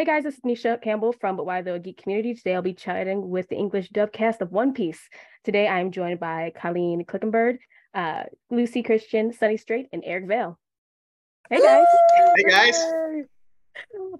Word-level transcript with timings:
Hey 0.00 0.06
guys, 0.06 0.24
it's 0.24 0.40
Nisha 0.40 0.80
Campbell 0.80 1.12
from 1.12 1.36
But 1.36 1.44
Why 1.44 1.60
Tho 1.60 1.78
Geek 1.78 2.02
Community. 2.02 2.32
Today 2.32 2.54
I'll 2.54 2.62
be 2.62 2.72
chatting 2.72 3.28
with 3.28 3.50
the 3.50 3.56
English 3.56 3.90
dubcast 3.90 4.40
of 4.40 4.50
One 4.50 4.72
Piece. 4.72 4.98
Today 5.44 5.68
I'm 5.68 5.90
joined 5.90 6.18
by 6.18 6.54
Colleen 6.56 7.04
Clickenbeard, 7.04 7.58
uh, 7.92 8.22
Luci 8.50 8.82
Christian, 8.82 9.30
Sonny 9.30 9.58
Strait, 9.58 9.88
and 9.92 10.02
Eric 10.06 10.26
Vale. 10.26 10.58
Hey 11.50 11.60
guys. 11.60 11.84
Hey 12.34 12.44
guys. 12.48 12.82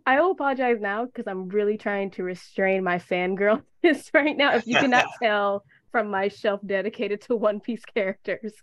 I 0.05 0.20
will 0.20 0.32
apologize 0.32 0.82
now 0.82 1.06
because 1.06 1.27
I'm 1.27 1.48
really 1.48 1.79
trying 1.79 2.10
to 2.10 2.24
restrain 2.24 2.84
my 2.84 2.98
fangirl 2.98 3.62
right 4.12 4.37
now. 4.37 4.56
If 4.56 4.66
you 4.66 4.77
cannot 4.77 5.06
tell 5.23 5.65
from 5.91 6.11
my 6.11 6.29
shelf 6.29 6.61
dedicated 6.64 7.20
to 7.23 7.36
One 7.36 7.61
Piece 7.61 7.84
characters. 7.84 8.54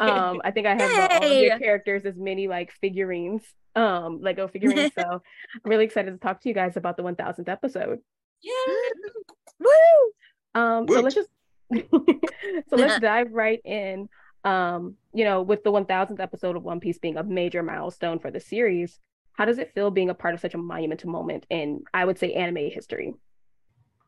Um, 0.00 0.40
I 0.44 0.50
think 0.50 0.66
I 0.66 0.74
have 0.74 1.12
uh, 1.12 1.18
all 1.20 1.32
of 1.32 1.38
your 1.38 1.58
characters 1.58 2.04
as 2.04 2.16
many 2.16 2.48
like 2.48 2.72
figurines, 2.80 3.42
um, 3.74 4.20
Lego 4.20 4.48
figurines. 4.48 4.92
so 4.98 5.02
I'm 5.04 5.20
really 5.64 5.84
excited 5.84 6.12
to 6.12 6.18
talk 6.18 6.40
to 6.42 6.48
you 6.48 6.54
guys 6.54 6.76
about 6.76 6.96
the 6.96 7.02
1000th 7.02 7.48
episode. 7.48 7.98
Yeah. 8.42 8.52
Woo! 9.58 10.60
Um, 10.60 10.86
so 10.88 11.00
let's 11.00 11.14
just 11.14 11.28
so 11.72 12.76
let's 12.76 13.00
dive 13.00 13.32
right 13.32 13.60
in. 13.64 14.08
Um, 14.44 14.96
you 15.14 15.24
know, 15.24 15.42
with 15.42 15.62
the 15.62 15.70
1000th 15.70 16.18
episode 16.18 16.56
of 16.56 16.64
One 16.64 16.80
Piece 16.80 16.98
being 16.98 17.16
a 17.16 17.22
major 17.22 17.62
milestone 17.62 18.18
for 18.18 18.30
the 18.30 18.40
series, 18.40 18.98
how 19.34 19.44
does 19.44 19.58
it 19.58 19.72
feel 19.74 19.90
being 19.90 20.10
a 20.10 20.14
part 20.14 20.34
of 20.34 20.40
such 20.40 20.54
a 20.54 20.58
monumental 20.58 21.10
moment 21.10 21.46
in, 21.48 21.82
I 21.94 22.04
would 22.04 22.18
say, 22.18 22.32
anime 22.32 22.70
history? 22.70 23.14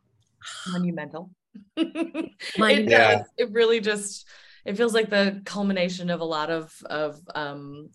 Monumental. 0.73 1.31
it 1.77 2.35
yeah. 2.57 3.17
does. 3.17 3.27
It 3.37 3.53
really 3.53 3.81
just 3.81 4.27
it 4.65 4.77
feels 4.77 4.95
like 4.95 5.11
the 5.11 5.43
culmination 5.45 6.11
of 6.11 6.21
a 6.21 6.25
lot 6.25 6.51
of 6.51 6.75
of 6.87 7.21
um 7.35 7.91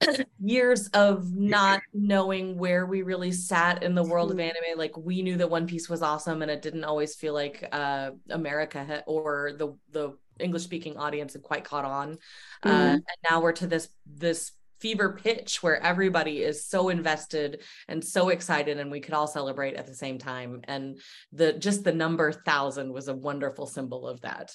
years 0.40 0.88
of 0.88 1.32
not 1.34 1.80
knowing 1.92 2.58
where 2.58 2.86
we 2.86 3.02
really 3.02 3.32
sat 3.32 3.82
in 3.82 3.94
the 3.94 4.02
world 4.02 4.30
of 4.30 4.36
mm-hmm. 4.36 4.50
anime 4.64 4.78
like 4.78 4.96
we 4.96 5.22
knew 5.22 5.36
that 5.36 5.50
one 5.50 5.66
piece 5.66 5.88
was 5.88 6.02
awesome 6.02 6.42
and 6.42 6.50
it 6.50 6.62
didn't 6.62 6.84
always 6.84 7.14
feel 7.14 7.34
like 7.34 7.68
uh 7.72 8.10
america 8.30 8.84
ha- 8.84 9.02
or 9.06 9.52
the 9.56 9.76
the 9.92 10.16
english 10.40 10.62
speaking 10.62 10.96
audience 10.96 11.34
had 11.34 11.42
quite 11.42 11.64
caught 11.64 11.84
on 11.84 12.18
uh, 12.64 12.68
mm-hmm. 12.68 12.70
uh, 12.70 12.92
and 12.92 13.02
now 13.30 13.40
we're 13.40 13.52
to 13.52 13.66
this 13.66 13.88
this 14.06 14.52
fever 14.82 15.16
pitch 15.22 15.62
where 15.62 15.80
everybody 15.80 16.42
is 16.42 16.66
so 16.66 16.88
invested 16.88 17.62
and 17.86 18.04
so 18.04 18.30
excited 18.30 18.78
and 18.78 18.90
we 18.90 19.00
could 19.00 19.14
all 19.14 19.28
celebrate 19.28 19.76
at 19.76 19.86
the 19.86 19.94
same 19.94 20.18
time. 20.18 20.60
And 20.64 21.00
the 21.32 21.52
just 21.52 21.84
the 21.84 21.92
number 21.92 22.32
thousand 22.32 22.92
was 22.92 23.06
a 23.06 23.14
wonderful 23.14 23.66
symbol 23.66 24.08
of 24.08 24.20
that. 24.22 24.54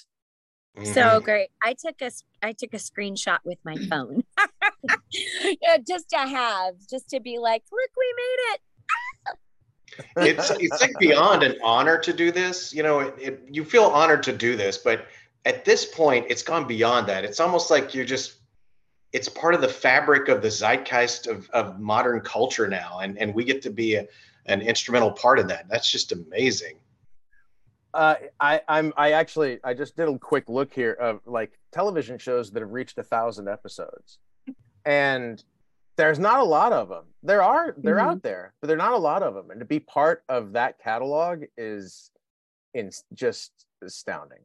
Mm-hmm. 0.76 0.92
so 0.92 1.20
great. 1.20 1.48
I 1.62 1.74
took 1.74 2.00
a 2.02 2.10
i 2.42 2.52
took 2.52 2.74
a 2.74 2.76
screenshot 2.76 3.38
with 3.44 3.58
my 3.64 3.74
phone. 3.90 4.22
Yeah, 5.10 5.78
just 5.88 6.10
to 6.10 6.18
have 6.18 6.74
just 6.88 7.08
to 7.10 7.20
be 7.20 7.38
like 7.38 7.64
look 7.72 7.90
we 7.96 8.14
made 8.16 8.40
it. 8.52 8.60
It's 10.16 10.50
it's 10.50 10.80
like 10.80 10.96
beyond 11.00 11.42
an 11.42 11.56
honor 11.64 11.98
to 11.98 12.12
do 12.12 12.30
this 12.30 12.72
you 12.72 12.84
know 12.84 13.00
it, 13.00 13.14
it, 13.18 13.42
you 13.50 13.64
feel 13.64 13.84
honored 13.84 14.22
to 14.24 14.32
do 14.32 14.54
this 14.54 14.76
but 14.78 15.06
at 15.44 15.64
this 15.64 15.84
point 15.86 16.26
it's 16.28 16.42
gone 16.42 16.66
beyond 16.66 17.08
that. 17.08 17.24
It's 17.24 17.40
almost 17.40 17.70
like 17.70 17.94
you're 17.94 18.04
just 18.04 18.37
it's 19.12 19.28
part 19.28 19.54
of 19.54 19.60
the 19.60 19.68
fabric 19.68 20.28
of 20.28 20.42
the 20.42 20.50
zeitgeist 20.50 21.26
of, 21.26 21.48
of 21.50 21.80
modern 21.80 22.20
culture 22.20 22.68
now 22.68 23.00
and, 23.00 23.18
and 23.18 23.34
we 23.34 23.44
get 23.44 23.62
to 23.62 23.70
be 23.70 23.94
a, 23.94 24.06
an 24.46 24.60
instrumental 24.60 25.10
part 25.10 25.38
of 25.38 25.48
that 25.48 25.66
that's 25.68 25.90
just 25.90 26.12
amazing 26.12 26.76
uh, 27.94 28.14
I, 28.38 28.60
I'm 28.68 28.92
I 28.96 29.12
actually 29.12 29.60
I 29.64 29.74
just 29.74 29.96
did 29.96 30.08
a 30.08 30.18
quick 30.18 30.48
look 30.48 30.72
here 30.72 30.92
of 30.92 31.20
like 31.26 31.58
television 31.72 32.18
shows 32.18 32.50
that 32.50 32.60
have 32.60 32.70
reached 32.70 32.98
a 32.98 33.02
thousand 33.02 33.48
episodes, 33.48 34.18
and 34.84 35.42
there's 35.96 36.18
not 36.18 36.38
a 36.38 36.44
lot 36.44 36.72
of 36.72 36.88
them. 36.88 37.04
There 37.22 37.42
are 37.42 37.74
they're 37.78 37.96
mm-hmm. 37.96 38.08
out 38.08 38.22
there, 38.22 38.52
but 38.60 38.68
they're 38.68 38.76
not 38.76 38.92
a 38.92 38.98
lot 38.98 39.22
of 39.22 39.34
them. 39.34 39.50
And 39.50 39.58
to 39.60 39.66
be 39.66 39.80
part 39.80 40.22
of 40.28 40.52
that 40.52 40.78
catalog 40.78 41.44
is 41.56 42.10
in 42.74 42.90
just 43.14 43.52
astounding. 43.82 44.42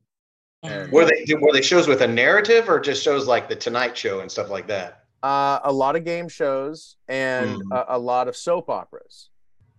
And 0.63 0.91
were 0.91 1.05
they 1.05 1.25
were 1.35 1.51
they 1.51 1.61
shows 1.61 1.87
with 1.87 2.01
a 2.01 2.07
narrative 2.07 2.69
or 2.69 2.79
just 2.79 3.03
shows 3.03 3.27
like 3.27 3.49
the 3.49 3.55
Tonight 3.55 3.97
Show 3.97 4.21
and 4.21 4.31
stuff 4.31 4.49
like 4.49 4.67
that? 4.67 5.03
Uh, 5.21 5.59
a 5.63 5.71
lot 5.71 5.95
of 5.95 6.03
game 6.03 6.27
shows 6.27 6.97
and 7.07 7.61
mm. 7.61 7.71
a, 7.71 7.95
a, 7.95 7.97
lot 7.97 8.27
of 8.27 8.35
soap 8.35 8.69
operas. 8.69 9.29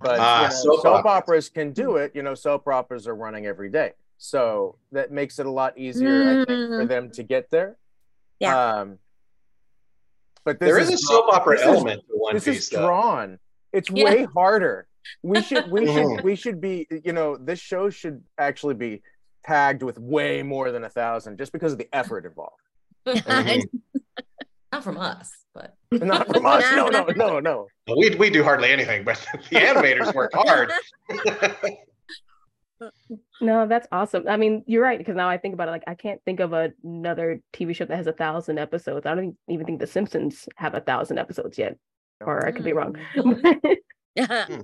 But 0.00 0.18
uh, 0.18 0.38
you 0.42 0.48
know, 0.48 0.54
soap, 0.54 0.82
soap 0.82 1.06
operas. 1.06 1.48
can 1.48 1.72
do 1.72 1.96
it. 1.96 2.12
You 2.14 2.22
know, 2.22 2.34
soap 2.34 2.66
operas 2.66 3.06
are 3.06 3.14
running 3.14 3.46
every 3.46 3.70
day, 3.70 3.92
so 4.18 4.78
that 4.92 5.12
makes 5.12 5.38
it 5.38 5.46
a 5.46 5.50
lot 5.50 5.76
easier, 5.78 6.24
mm. 6.24 6.42
I 6.42 6.44
think, 6.44 6.48
for 6.48 6.84
mm. 6.84 6.88
them 6.88 7.10
to 7.12 7.22
get 7.22 7.50
there. 7.50 7.76
Yeah. 8.40 8.56
Um, 8.56 8.98
but 10.44 10.60
there 10.60 10.78
is, 10.78 10.88
is, 10.88 10.94
a 10.94 10.98
soap 10.98 11.26
opera 11.32 11.60
element 11.62 12.02
is, 12.02 12.08
to 12.08 12.14
One 12.16 12.34
this 12.34 12.44
Piece. 12.44 12.54
This 12.54 12.64
is 12.64 12.70
drawn. 12.70 13.38
It's 13.72 13.90
yeah. 13.90 14.04
way 14.04 14.24
harder. 14.24 14.86
We 15.22 15.42
should 15.42 15.70
we 15.70 15.86
should 15.86 16.20
we 16.24 16.36
should 16.36 16.60
be 16.60 16.86
you 17.04 17.12
know 17.12 17.36
this 17.36 17.58
show 17.58 17.90
should 17.90 18.22
actually 18.38 18.74
be 18.74 19.02
tagged 19.46 19.82
with 19.82 19.98
way 19.98 20.42
more 20.42 20.70
than 20.70 20.84
a 20.84 20.88
thousand 20.88 21.38
just 21.38 21.52
because 21.52 21.72
of 21.72 21.78
the 21.78 21.88
effort 21.92 22.26
involved. 22.26 22.60
Not 24.74 24.82
from 24.82 24.98
us, 24.98 25.30
but 25.54 25.76
not 25.92 26.26
from 26.26 26.44
us. 26.44 26.64
No, 26.74 26.88
no, 26.88 27.04
no, 27.14 27.38
no. 27.38 27.68
We 27.96 28.12
we 28.16 28.28
do 28.28 28.42
hardly 28.42 28.72
anything, 28.72 29.04
but 29.04 29.24
the 29.50 29.56
animators 29.56 30.12
work 30.12 30.32
hard. 30.34 30.72
no, 33.40 33.68
that's 33.68 33.86
awesome. 33.92 34.24
I 34.28 34.36
mean, 34.36 34.64
you're 34.66 34.82
right 34.82 34.98
because 34.98 35.14
now 35.14 35.28
I 35.28 35.38
think 35.38 35.54
about 35.54 35.68
it, 35.68 35.70
like 35.70 35.84
I 35.86 35.94
can't 35.94 36.20
think 36.24 36.40
of 36.40 36.52
a, 36.52 36.72
another 36.82 37.40
TV 37.52 37.72
show 37.72 37.84
that 37.84 37.96
has 37.96 38.08
a 38.08 38.12
thousand 38.12 38.58
episodes. 38.58 39.06
I 39.06 39.14
don't 39.14 39.36
even 39.48 39.64
think 39.64 39.78
The 39.78 39.86
Simpsons 39.86 40.48
have 40.56 40.74
a 40.74 40.80
thousand 40.80 41.18
episodes 41.18 41.56
yet, 41.56 41.78
or 42.20 42.44
I 42.44 42.50
could 42.50 42.64
be 42.64 42.72
wrong. 42.72 42.96
Hmm. 44.16 44.60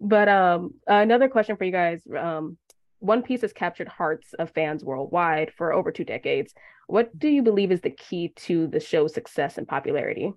but 0.00 0.28
um, 0.28 0.74
another 0.86 1.28
question 1.28 1.56
for 1.56 1.64
you 1.64 1.72
guys. 1.72 2.02
Um, 2.16 2.56
one 3.00 3.22
Piece 3.22 3.40
has 3.40 3.52
captured 3.52 3.88
hearts 3.88 4.32
of 4.34 4.50
fans 4.50 4.84
worldwide 4.84 5.52
for 5.56 5.72
over 5.72 5.90
two 5.90 6.04
decades. 6.04 6.54
What 6.86 7.18
do 7.18 7.28
you 7.28 7.42
believe 7.42 7.72
is 7.72 7.80
the 7.80 7.90
key 7.90 8.32
to 8.36 8.66
the 8.66 8.80
show's 8.80 9.14
success 9.14 9.58
and 9.58 9.66
popularity? 9.66 10.32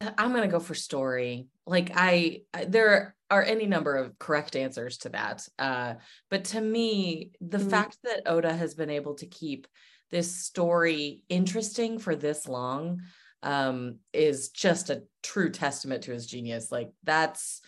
I'm 0.00 0.30
going 0.30 0.42
to 0.42 0.48
go 0.48 0.60
for 0.60 0.74
story. 0.74 1.48
Like 1.66 1.90
I 1.94 2.42
there 2.66 3.16
are 3.30 3.42
any 3.42 3.66
number 3.66 3.96
of 3.96 4.18
correct 4.18 4.56
answers 4.56 4.98
to 4.98 5.10
that. 5.10 5.46
Uh, 5.58 5.94
but 6.30 6.44
to 6.44 6.60
me, 6.60 7.32
the 7.40 7.58
mm-hmm. 7.58 7.68
fact 7.68 7.98
that 8.04 8.22
Oda 8.26 8.52
has 8.54 8.74
been 8.74 8.90
able 8.90 9.14
to 9.16 9.26
keep 9.26 9.66
this 10.10 10.36
story 10.36 11.24
interesting 11.28 11.98
for 11.98 12.16
this 12.16 12.48
long 12.48 13.02
um, 13.42 13.96
is 14.12 14.48
just 14.50 14.90
a 14.90 15.02
true 15.22 15.50
testament 15.50 16.04
to 16.04 16.12
his 16.12 16.26
genius. 16.26 16.72
Like 16.72 16.90
that's 17.04 17.60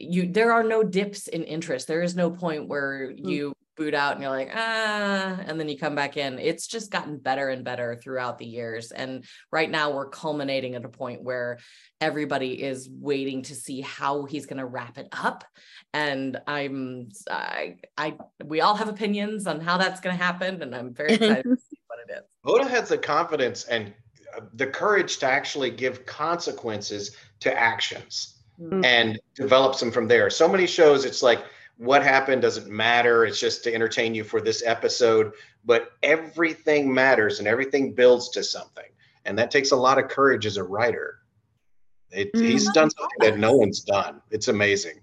you 0.00 0.30
there 0.30 0.52
are 0.52 0.64
no 0.64 0.82
dips 0.82 1.28
in 1.28 1.44
interest. 1.44 1.86
There 1.86 2.02
is 2.02 2.16
no 2.16 2.30
point 2.30 2.68
where 2.68 3.12
hmm. 3.12 3.28
you 3.28 3.52
boot 3.76 3.94
out 3.94 4.14
and 4.14 4.20
you're 4.20 4.30
like 4.30 4.50
ah 4.52 5.38
and 5.46 5.58
then 5.58 5.68
you 5.68 5.78
come 5.78 5.94
back 5.94 6.16
in. 6.16 6.38
It's 6.38 6.66
just 6.66 6.90
gotten 6.90 7.16
better 7.16 7.48
and 7.48 7.64
better 7.64 7.94
throughout 7.94 8.38
the 8.38 8.44
years. 8.44 8.90
And 8.90 9.24
right 9.52 9.70
now 9.70 9.92
we're 9.92 10.08
culminating 10.08 10.74
at 10.74 10.84
a 10.84 10.88
point 10.88 11.22
where 11.22 11.58
everybody 12.00 12.60
is 12.60 12.88
waiting 12.90 13.42
to 13.42 13.54
see 13.54 13.80
how 13.80 14.24
he's 14.24 14.46
going 14.46 14.58
to 14.58 14.66
wrap 14.66 14.98
it 14.98 15.08
up. 15.12 15.44
And 15.94 16.40
i'm 16.46 17.08
i 17.30 17.76
i 17.96 18.16
we 18.44 18.60
all 18.60 18.74
have 18.74 18.88
opinions 18.88 19.46
on 19.46 19.60
how 19.60 19.78
that's 19.78 20.00
going 20.00 20.16
to 20.16 20.22
happen 20.22 20.60
and 20.60 20.74
i'm 20.74 20.92
very 20.92 21.12
excited 21.14 21.44
to 21.44 21.56
see 21.56 21.78
what 21.86 21.98
it 22.00 22.12
is. 22.12 22.24
Oda 22.44 22.68
has 22.68 22.88
the 22.88 22.98
confidence 22.98 23.64
and 23.64 23.94
uh, 24.36 24.40
the 24.54 24.66
courage 24.66 25.18
to 25.18 25.26
actually 25.26 25.70
give 25.70 26.04
consequences 26.04 27.16
to 27.40 27.56
actions 27.58 28.37
mm-hmm. 28.60 28.84
and 28.84 29.18
develops 29.34 29.80
them 29.80 29.90
from 29.90 30.08
there. 30.08 30.30
So 30.30 30.48
many 30.48 30.66
shows, 30.66 31.04
it's 31.04 31.22
like 31.22 31.44
what 31.76 32.02
happened 32.02 32.42
doesn't 32.42 32.68
matter. 32.68 33.24
It's 33.24 33.40
just 33.40 33.64
to 33.64 33.74
entertain 33.74 34.14
you 34.14 34.24
for 34.24 34.40
this 34.40 34.62
episode, 34.66 35.32
but 35.64 35.92
everything 36.02 36.92
matters 36.92 37.38
and 37.38 37.48
everything 37.48 37.94
builds 37.94 38.28
to 38.30 38.42
something. 38.42 38.84
And 39.24 39.38
that 39.38 39.50
takes 39.50 39.70
a 39.70 39.76
lot 39.76 39.98
of 39.98 40.08
courage 40.08 40.46
as 40.46 40.56
a 40.56 40.64
writer. 40.64 41.20
It, 42.10 42.32
mm-hmm. 42.32 42.46
He's 42.46 42.70
done 42.72 42.90
something 42.90 43.18
that 43.20 43.38
no 43.38 43.54
one's 43.54 43.80
done. 43.80 44.20
It's 44.30 44.48
amazing. 44.48 45.00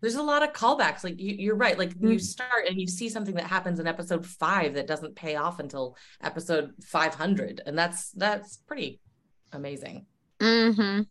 There's 0.00 0.14
a 0.16 0.22
lot 0.22 0.42
of 0.42 0.52
callbacks. 0.52 1.02
Like 1.02 1.18
you, 1.18 1.52
are 1.52 1.56
right. 1.56 1.78
Like 1.78 1.90
mm-hmm. 1.90 2.12
you 2.12 2.18
start 2.18 2.68
and 2.68 2.80
you 2.80 2.86
see 2.86 3.08
something 3.08 3.34
that 3.36 3.46
happens 3.46 3.80
in 3.80 3.86
episode 3.86 4.24
five 4.26 4.74
that 4.74 4.86
doesn't 4.86 5.16
pay 5.16 5.36
off 5.36 5.60
until 5.60 5.96
episode 6.22 6.72
500, 6.82 7.62
and 7.64 7.76
that's 7.76 8.10
that's 8.12 8.58
pretty 8.58 9.00
amazing. 9.52 10.06
Mm-hmm. 10.40 11.02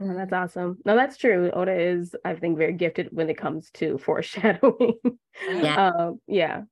Oh, 0.00 0.14
that's 0.14 0.32
awesome. 0.32 0.78
No, 0.84 0.94
that's 0.94 1.16
true. 1.16 1.50
Oda 1.52 1.72
is, 1.72 2.14
I 2.24 2.34
think, 2.34 2.58
very 2.58 2.74
gifted 2.74 3.08
when 3.12 3.30
it 3.30 3.38
comes 3.38 3.70
to 3.72 3.98
foreshadowing. 4.04 4.98
Yeah. 5.48 5.90
um, 5.98 6.20
yeah. 6.26 6.62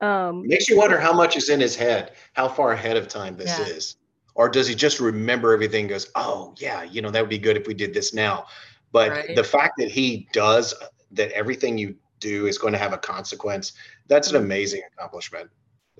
Um, 0.00 0.46
Makes 0.46 0.68
you 0.68 0.76
wonder 0.76 0.98
how 0.98 1.12
much 1.12 1.36
is 1.36 1.48
in 1.48 1.60
his 1.60 1.76
head, 1.76 2.12
how 2.32 2.48
far 2.48 2.72
ahead 2.72 2.96
of 2.96 3.08
time 3.08 3.36
this 3.36 3.58
yeah. 3.58 3.66
is. 3.66 3.96
Or 4.34 4.48
does 4.48 4.66
he 4.66 4.74
just 4.74 4.98
remember 4.98 5.52
everything? 5.52 5.86
Goes, 5.86 6.10
oh 6.14 6.54
yeah, 6.58 6.82
you 6.82 7.02
know 7.02 7.10
that 7.10 7.20
would 7.20 7.30
be 7.30 7.38
good 7.38 7.56
if 7.56 7.66
we 7.66 7.74
did 7.74 7.92
this 7.92 8.14
now. 8.14 8.46
But 8.90 9.10
right. 9.10 9.36
the 9.36 9.44
fact 9.44 9.74
that 9.78 9.90
he 9.90 10.26
does 10.32 10.74
that, 11.12 11.30
everything 11.32 11.78
you 11.78 11.94
do 12.18 12.46
is 12.46 12.58
going 12.58 12.72
to 12.72 12.78
have 12.78 12.92
a 12.92 12.98
consequence. 12.98 13.74
That's 14.08 14.30
an 14.30 14.36
mm-hmm. 14.36 14.44
amazing 14.46 14.82
accomplishment, 14.92 15.50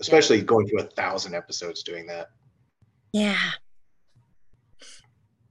especially 0.01 0.39
yeah. 0.39 0.45
going 0.45 0.67
through 0.67 0.81
a 0.81 0.85
thousand 0.85 1.35
episodes 1.35 1.83
doing 1.83 2.07
that. 2.07 2.31
Yeah, 3.13 3.51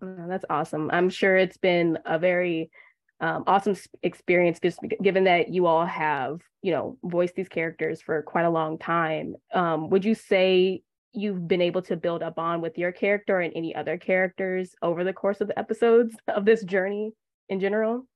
that's 0.01 0.45
awesome. 0.49 0.89
I'm 0.91 1.09
sure 1.09 1.37
it's 1.37 1.57
been 1.57 1.99
a 2.05 2.17
very 2.17 2.71
um, 3.19 3.43
awesome 3.45 3.75
experience 4.01 4.59
just 4.59 4.79
given 5.01 5.25
that 5.25 5.49
you 5.49 5.67
all 5.67 5.85
have 5.85 6.41
you 6.63 6.71
know 6.71 6.97
voiced 7.03 7.35
these 7.35 7.47
characters 7.47 8.01
for 8.01 8.21
quite 8.23 8.45
a 8.45 8.49
long 8.49 8.77
time. 8.77 9.35
Um, 9.53 9.89
would 9.89 10.03
you 10.03 10.15
say 10.15 10.81
you've 11.13 11.47
been 11.47 11.61
able 11.61 11.81
to 11.83 11.95
build 11.95 12.21
a 12.21 12.31
bond 12.31 12.61
with 12.61 12.77
your 12.77 12.91
character 12.91 13.39
and 13.41 13.53
any 13.55 13.75
other 13.75 13.97
characters 13.97 14.73
over 14.81 15.03
the 15.03 15.13
course 15.13 15.41
of 15.41 15.47
the 15.47 15.59
episodes 15.59 16.15
of 16.27 16.45
this 16.45 16.63
journey 16.63 17.13
in 17.49 17.59
general? 17.59 18.07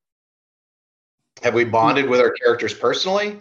Have 1.44 1.54
we 1.54 1.66
bonded 1.66 2.10
with 2.10 2.22
our 2.22 2.32
characters 2.32 2.74
personally 2.74 3.40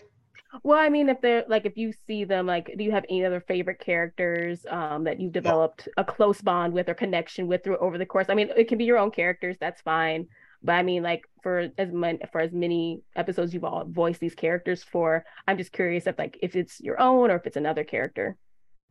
well 0.62 0.78
i 0.78 0.88
mean 0.88 1.08
if 1.08 1.20
they're 1.20 1.44
like 1.48 1.66
if 1.66 1.76
you 1.76 1.92
see 2.06 2.24
them 2.24 2.46
like 2.46 2.72
do 2.76 2.84
you 2.84 2.92
have 2.92 3.04
any 3.08 3.24
other 3.24 3.40
favorite 3.40 3.78
characters 3.78 4.64
um, 4.70 5.04
that 5.04 5.20
you've 5.20 5.32
developed 5.32 5.88
a 5.96 6.04
close 6.04 6.40
bond 6.40 6.72
with 6.72 6.88
or 6.88 6.94
connection 6.94 7.46
with 7.46 7.64
through 7.64 7.76
over 7.78 7.98
the 7.98 8.06
course 8.06 8.26
i 8.28 8.34
mean 8.34 8.50
it 8.56 8.68
can 8.68 8.78
be 8.78 8.84
your 8.84 8.98
own 8.98 9.10
characters 9.10 9.56
that's 9.58 9.80
fine 9.80 10.26
but 10.64 10.72
I 10.72 10.82
mean, 10.82 11.02
like 11.02 11.28
for 11.42 11.68
as 11.76 11.92
many 11.92 12.18
for 12.32 12.40
as 12.40 12.52
many 12.52 13.02
episodes 13.14 13.52
you've 13.52 13.64
all 13.64 13.84
voiced 13.86 14.18
these 14.18 14.34
characters 14.34 14.82
for, 14.82 15.24
I'm 15.46 15.58
just 15.58 15.72
curious 15.72 16.06
if 16.06 16.18
like 16.18 16.38
if 16.40 16.56
it's 16.56 16.80
your 16.80 16.98
own 16.98 17.30
or 17.30 17.36
if 17.36 17.46
it's 17.46 17.58
another 17.58 17.84
character. 17.84 18.38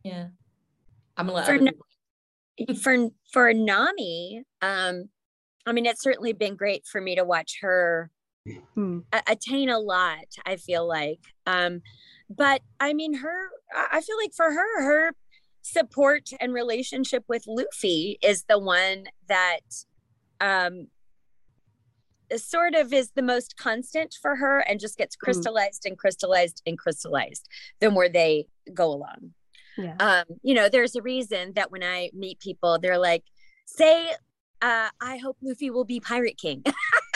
Yeah, 0.04 0.28
I'm 1.16 1.26
gonna 1.26 1.44
for, 1.44 2.74
for 2.76 3.08
for 3.32 3.52
Nami. 3.52 4.44
Um, 4.62 5.08
I 5.66 5.72
mean, 5.72 5.86
it's 5.86 6.02
certainly 6.02 6.32
been 6.32 6.54
great 6.54 6.86
for 6.86 7.00
me 7.00 7.16
to 7.16 7.24
watch 7.24 7.58
her 7.62 8.08
hmm. 8.74 9.00
attain 9.26 9.68
a 9.68 9.78
lot. 9.78 10.26
I 10.44 10.56
feel 10.56 10.86
like, 10.86 11.20
um, 11.46 11.82
but 12.28 12.62
I 12.80 12.92
mean, 12.92 13.14
her. 13.14 13.48
I 13.90 14.00
feel 14.00 14.16
like 14.16 14.32
for 14.34 14.52
her, 14.52 14.84
her 14.84 15.12
support 15.62 16.30
and 16.40 16.52
relationship 16.52 17.24
with 17.28 17.44
Luffy 17.46 18.18
is 18.22 18.44
the 18.48 18.58
one 18.58 19.04
that 19.28 19.60
um 20.40 20.88
sort 22.36 22.74
of 22.74 22.92
is 22.92 23.12
the 23.12 23.22
most 23.22 23.56
constant 23.56 24.14
for 24.20 24.36
her 24.36 24.60
and 24.60 24.80
just 24.80 24.96
gets 24.96 25.14
hmm. 25.14 25.24
crystallized 25.24 25.82
mm. 25.82 25.90
and 25.90 25.98
crystallized 25.98 26.62
and 26.66 26.78
crystallized 26.78 27.48
the 27.80 27.90
more 27.90 28.08
they 28.08 28.46
go 28.72 28.86
along. 28.86 29.34
Yeah. 29.76 29.96
Um, 29.98 30.38
you 30.42 30.54
know, 30.54 30.68
there's 30.68 30.96
a 30.96 31.02
reason 31.02 31.52
that 31.54 31.70
when 31.70 31.82
I 31.82 32.10
meet 32.14 32.38
people, 32.40 32.78
they're 32.78 32.98
like, 32.98 33.24
say, 33.66 34.10
uh, 34.62 34.88
I 35.00 35.16
hope 35.18 35.36
Luffy 35.42 35.70
will 35.70 35.84
be 35.84 36.00
Pirate 36.00 36.38
King. 36.38 36.62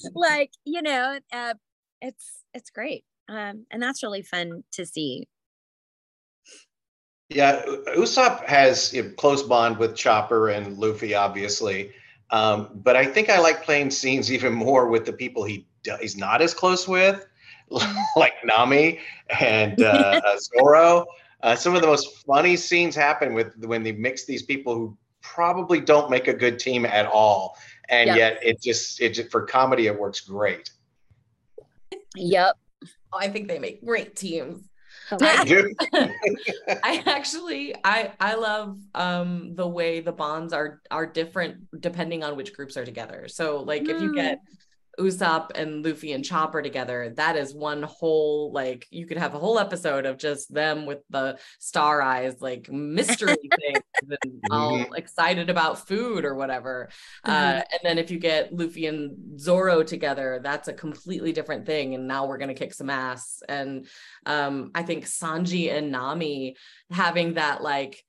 like, 0.14 0.52
you 0.64 0.82
know, 0.82 1.18
uh, 1.32 1.54
it's 2.00 2.42
it's 2.54 2.70
great. 2.70 3.04
Um, 3.28 3.66
and 3.70 3.82
that's 3.82 4.02
really 4.02 4.22
fun 4.22 4.64
to 4.72 4.86
see. 4.86 5.28
Yeah, 7.28 7.62
Usopp 7.94 8.44
has 8.46 8.94
a 8.94 9.10
close 9.10 9.42
bond 9.42 9.76
with 9.76 9.94
Chopper 9.94 10.48
and 10.48 10.78
Luffy, 10.78 11.14
obviously. 11.14 11.92
Um, 12.30 12.70
but 12.74 12.96
I 12.96 13.04
think 13.04 13.28
I 13.28 13.38
like 13.38 13.62
playing 13.62 13.90
scenes 13.90 14.32
even 14.36 14.52
more 14.54 14.88
with 14.88 15.04
the 15.04 15.12
people 15.12 15.44
he 15.44 15.66
he's 16.00 16.16
not 16.16 16.42
as 16.42 16.54
close 16.54 16.88
with, 16.88 17.26
like 18.16 18.34
Nami 18.44 19.00
and 19.38 19.82
uh, 19.82 20.20
uh, 20.24 20.38
Zoro. 20.38 21.06
Uh, 21.42 21.54
some 21.54 21.74
of 21.76 21.82
the 21.82 21.86
most 21.86 22.24
funny 22.26 22.56
scenes 22.56 22.96
happen 22.96 23.32
with 23.32 23.54
when 23.64 23.82
they 23.82 23.92
mix 23.92 24.24
these 24.24 24.42
people 24.42 24.74
who 24.74 24.96
probably 25.34 25.80
don't 25.80 26.10
make 26.10 26.28
a 26.28 26.34
good 26.34 26.58
team 26.58 26.84
at 26.86 27.06
all, 27.06 27.56
and 27.88 28.08
yep. 28.08 28.16
yet 28.16 28.38
it 28.42 28.62
just 28.62 29.00
it 29.00 29.10
just, 29.10 29.30
for 29.30 29.46
comedy 29.46 29.86
it 29.86 29.98
works 29.98 30.20
great. 30.20 30.70
Yep, 32.16 32.56
I 33.12 33.28
think 33.28 33.48
they 33.48 33.58
make 33.58 33.84
great 33.84 34.16
teams. 34.16 34.68
I, 35.10 35.64
I 36.84 37.02
actually 37.06 37.74
I 37.82 38.12
I 38.20 38.34
love 38.34 38.78
um 38.94 39.54
the 39.54 39.66
way 39.66 40.00
the 40.00 40.12
bonds 40.12 40.52
are 40.52 40.82
are 40.90 41.06
different 41.06 41.80
depending 41.80 42.22
on 42.22 42.36
which 42.36 42.52
groups 42.52 42.76
are 42.76 42.84
together. 42.84 43.26
So 43.28 43.60
like 43.62 43.84
mm. 43.84 43.88
if 43.88 44.02
you 44.02 44.14
get 44.14 44.38
mm. 44.38 44.56
Usopp 44.98 45.50
and 45.54 45.84
Luffy 45.84 46.12
and 46.12 46.24
Chopper 46.24 46.62
together, 46.62 47.12
that 47.16 47.36
is 47.36 47.54
one 47.54 47.82
whole 47.82 48.52
like 48.52 48.86
you 48.90 49.06
could 49.06 49.18
have 49.18 49.34
a 49.34 49.38
whole 49.38 49.58
episode 49.58 50.06
of 50.06 50.18
just 50.18 50.52
them 50.52 50.86
with 50.86 50.98
the 51.10 51.38
star 51.58 52.02
eyes, 52.02 52.40
like 52.40 52.70
mystery 52.70 53.36
things 53.60 53.82
and 54.22 54.42
all 54.50 54.78
mm-hmm. 54.78 54.94
excited 54.94 55.50
about 55.50 55.86
food 55.86 56.24
or 56.24 56.34
whatever. 56.34 56.88
Uh, 57.24 57.30
mm-hmm. 57.30 57.58
Uh, 57.58 57.62
and 57.72 57.80
then 57.82 57.98
if 57.98 58.10
you 58.10 58.18
get 58.18 58.52
Luffy 58.52 58.86
and 58.86 59.40
Zoro 59.40 59.82
together, 59.82 60.40
that's 60.42 60.68
a 60.68 60.72
completely 60.72 61.32
different 61.32 61.66
thing. 61.66 61.94
And 61.94 62.08
now 62.08 62.26
we're 62.26 62.38
gonna 62.38 62.54
kick 62.54 62.74
some 62.74 62.90
ass. 62.90 63.42
And 63.48 63.86
um, 64.26 64.70
I 64.74 64.82
think 64.82 65.04
Sanji 65.04 65.72
and 65.72 65.92
Nami 65.92 66.56
having 66.90 67.34
that 67.34 67.62
like 67.62 68.02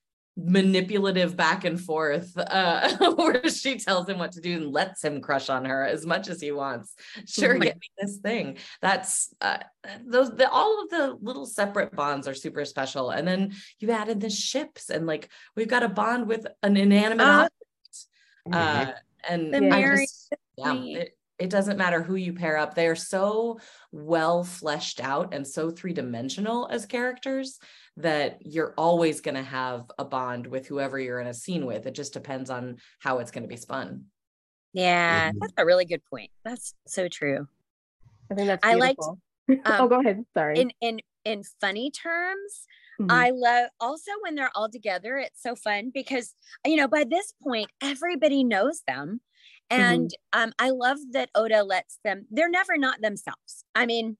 manipulative 0.45 1.35
back 1.35 1.65
and 1.65 1.79
forth 1.79 2.37
uh, 2.37 3.13
where 3.15 3.47
she 3.49 3.77
tells 3.77 4.07
him 4.07 4.17
what 4.17 4.31
to 4.33 4.41
do 4.41 4.57
and 4.57 4.71
lets 4.71 5.03
him 5.03 5.21
crush 5.21 5.49
on 5.49 5.65
her 5.65 5.85
as 5.85 6.05
much 6.05 6.29
as 6.29 6.41
he 6.41 6.51
wants. 6.51 6.95
Sure 7.25 7.57
get 7.57 7.75
me 7.75 7.87
this 7.99 8.17
thing. 8.17 8.57
That's 8.81 9.33
uh, 9.41 9.57
those 10.05 10.35
the, 10.35 10.49
all 10.49 10.83
of 10.83 10.89
the 10.89 11.17
little 11.21 11.45
separate 11.45 11.95
bonds 11.95 12.27
are 12.27 12.33
super 12.33 12.65
special. 12.65 13.09
And 13.09 13.27
then 13.27 13.53
you 13.79 13.91
add 13.91 14.09
in 14.09 14.19
the 14.19 14.29
ships 14.29 14.89
and 14.89 15.05
like 15.05 15.29
we've 15.55 15.67
got 15.67 15.83
a 15.83 15.89
bond 15.89 16.27
with 16.27 16.45
an 16.63 16.77
inanimate 16.77 17.25
uh, 17.25 17.47
object. 17.47 18.05
Uh, 18.51 18.91
and 19.27 19.73
I 19.73 19.81
just, 19.81 20.33
yeah, 20.57 20.73
it, 20.75 21.17
it 21.39 21.49
doesn't 21.49 21.77
matter 21.77 22.03
who 22.03 22.15
you 22.15 22.33
pair 22.33 22.57
up. 22.57 22.75
They 22.75 22.87
are 22.87 22.95
so 22.95 23.59
well 23.91 24.43
fleshed 24.43 24.99
out 24.99 25.33
and 25.33 25.47
so 25.47 25.71
three-dimensional 25.71 26.67
as 26.69 26.85
characters 26.85 27.59
that 27.99 28.37
you're 28.41 28.73
always 28.77 29.21
going 29.21 29.35
to 29.35 29.43
have 29.43 29.91
a 29.99 30.05
bond 30.05 30.47
with 30.47 30.67
whoever 30.67 30.97
you're 30.97 31.19
in 31.19 31.27
a 31.27 31.33
scene 31.33 31.65
with. 31.65 31.85
It 31.85 31.93
just 31.93 32.13
depends 32.13 32.49
on 32.49 32.77
how 32.99 33.19
it's 33.19 33.31
going 33.31 33.43
to 33.43 33.49
be 33.49 33.57
spun. 33.57 34.05
Yeah, 34.73 35.29
mm-hmm. 35.29 35.37
that's 35.39 35.53
a 35.57 35.65
really 35.65 35.85
good 35.85 36.01
point. 36.09 36.31
That's 36.45 36.73
so 36.87 37.07
true. 37.07 37.47
I 38.31 38.35
think 38.35 38.47
that's 38.47 38.61
beautiful. 38.61 38.83
I 38.83 38.87
liked. 38.87 39.03
Um, 39.49 39.61
oh, 39.65 39.87
go 39.87 39.99
ahead. 39.99 40.23
Sorry. 40.37 40.59
In 40.59 40.71
in 40.79 40.99
in 41.25 41.41
funny 41.59 41.89
terms, 41.89 42.67
mm-hmm. 43.01 43.09
I 43.09 43.31
love 43.33 43.71
also 43.79 44.11
when 44.21 44.35
they're 44.35 44.51
all 44.53 44.69
together. 44.69 45.17
It's 45.17 45.41
so 45.41 45.55
fun 45.55 45.89
because 45.91 46.35
you 46.63 46.75
know 46.75 46.87
by 46.87 47.03
this 47.03 47.33
point 47.41 47.71
everybody 47.81 48.43
knows 48.43 48.83
them, 48.87 49.21
and 49.71 50.11
mm-hmm. 50.11 50.43
um, 50.43 50.53
I 50.59 50.69
love 50.69 50.99
that 51.13 51.31
Oda 51.33 51.63
lets 51.63 51.97
them. 52.03 52.27
They're 52.29 52.47
never 52.47 52.77
not 52.77 53.01
themselves. 53.01 53.65
I 53.73 53.87
mean, 53.87 54.17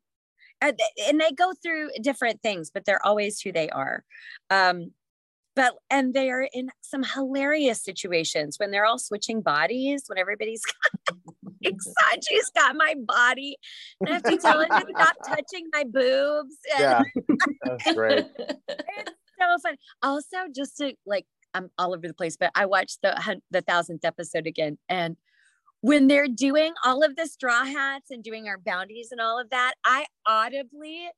and 0.62 1.22
they 1.22 1.32
go 1.32 1.54
through 1.64 1.90
different 2.02 2.42
things 2.42 2.72
but 2.72 2.86
they're 2.86 3.06
always 3.06 3.40
who 3.40 3.52
they 3.52 3.70
are. 3.70 4.04
Um 4.50 4.92
but 5.56 5.74
and 5.90 6.14
they 6.14 6.30
are 6.30 6.48
in 6.54 6.70
some 6.82 7.04
hilarious 7.04 7.84
situations 7.84 8.58
when 8.58 8.72
they're 8.72 8.86
all 8.86 9.00
switching 9.00 9.42
bodies 9.42 10.04
when 10.08 10.18
everybody's 10.18 10.64
got 11.10 11.18
Sanji's 11.66 12.52
got 12.56 12.76
my 12.78 12.96
body 13.00 13.58
and 14.00 14.10
I 14.10 14.14
have 14.14 14.24
to 14.24 14.38
tell 14.38 14.62
him 14.62 14.70
to 14.70 14.86
stop 14.96 15.16
touching 15.28 15.68
my 15.74 15.84
boobs 15.84 16.56
yeah 16.78 17.02
that's 17.64 17.94
great. 17.94 18.26
It's 18.38 19.12
so 19.38 19.58
fun. 19.62 19.76
Also 20.02 20.38
just 20.56 20.78
to 20.78 20.94
like 21.06 21.26
I'm 21.54 21.70
all 21.78 21.94
over 21.94 22.08
the 22.08 22.14
place 22.14 22.38
but 22.38 22.52
I 22.56 22.66
watched 22.66 23.00
the 23.02 23.42
the 23.52 23.62
thousandth 23.62 24.06
episode 24.06 24.48
again 24.48 24.78
and 24.88 25.18
when 25.82 26.08
they're 26.08 26.28
doing 26.28 26.74
all 26.84 27.04
of 27.04 27.16
the 27.16 27.28
straw 27.28 27.64
hats 27.64 28.12
and 28.12 28.24
doing 28.24 28.48
our 28.48 28.58
bounties 28.58 29.10
and 29.12 29.22
all 29.22 29.40
of 29.40 29.50
that, 29.50 29.76
I 29.86 30.06
audibly 30.26 31.10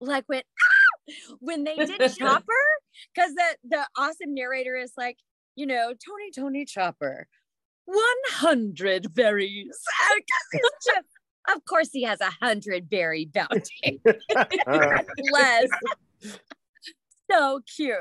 like 0.00 0.28
went 0.28 0.44
ah! 0.60 1.34
when 1.40 1.64
they 1.64 1.76
did 1.76 1.98
Chopper 2.18 2.44
because 3.14 3.34
the 3.34 3.56
the 3.68 3.86
awesome 3.96 4.34
narrator 4.34 4.76
is 4.76 4.92
like, 4.96 5.18
you 5.54 5.66
know, 5.66 5.88
Tony 5.88 6.30
Tony 6.34 6.64
Chopper, 6.64 7.26
one 7.84 8.00
hundred 8.28 9.14
berries. 9.14 9.78
just, 10.84 11.06
of 11.54 11.64
course, 11.66 11.90
he 11.92 12.02
has 12.04 12.20
a 12.20 12.30
hundred 12.42 12.88
berry 12.88 13.30
bounty. 13.32 14.00
Less. 15.32 15.68
so 17.30 17.60
cute. 17.76 17.98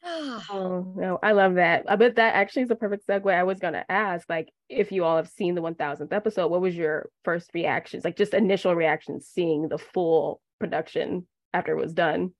oh 0.04 0.92
no, 0.96 1.18
I 1.22 1.32
love 1.32 1.54
that. 1.54 1.84
I 1.88 1.96
bet 1.96 2.16
that 2.16 2.34
actually 2.34 2.62
is 2.62 2.70
a 2.70 2.76
perfect 2.76 3.06
segue. 3.06 3.32
I 3.32 3.42
was 3.42 3.58
gonna 3.58 3.84
ask, 3.88 4.28
like, 4.28 4.50
if 4.68 4.92
you 4.92 5.04
all 5.04 5.16
have 5.16 5.28
seen 5.28 5.54
the 5.54 5.62
1000th 5.62 6.12
episode, 6.12 6.48
what 6.48 6.60
was 6.60 6.76
your 6.76 7.10
first 7.24 7.50
reactions? 7.54 8.04
Like, 8.04 8.16
just 8.16 8.34
initial 8.34 8.74
reactions 8.74 9.26
seeing 9.26 9.68
the 9.68 9.78
full 9.78 10.40
production 10.60 11.26
after 11.52 11.76
it 11.76 11.80
was 11.80 11.92
done. 11.92 12.32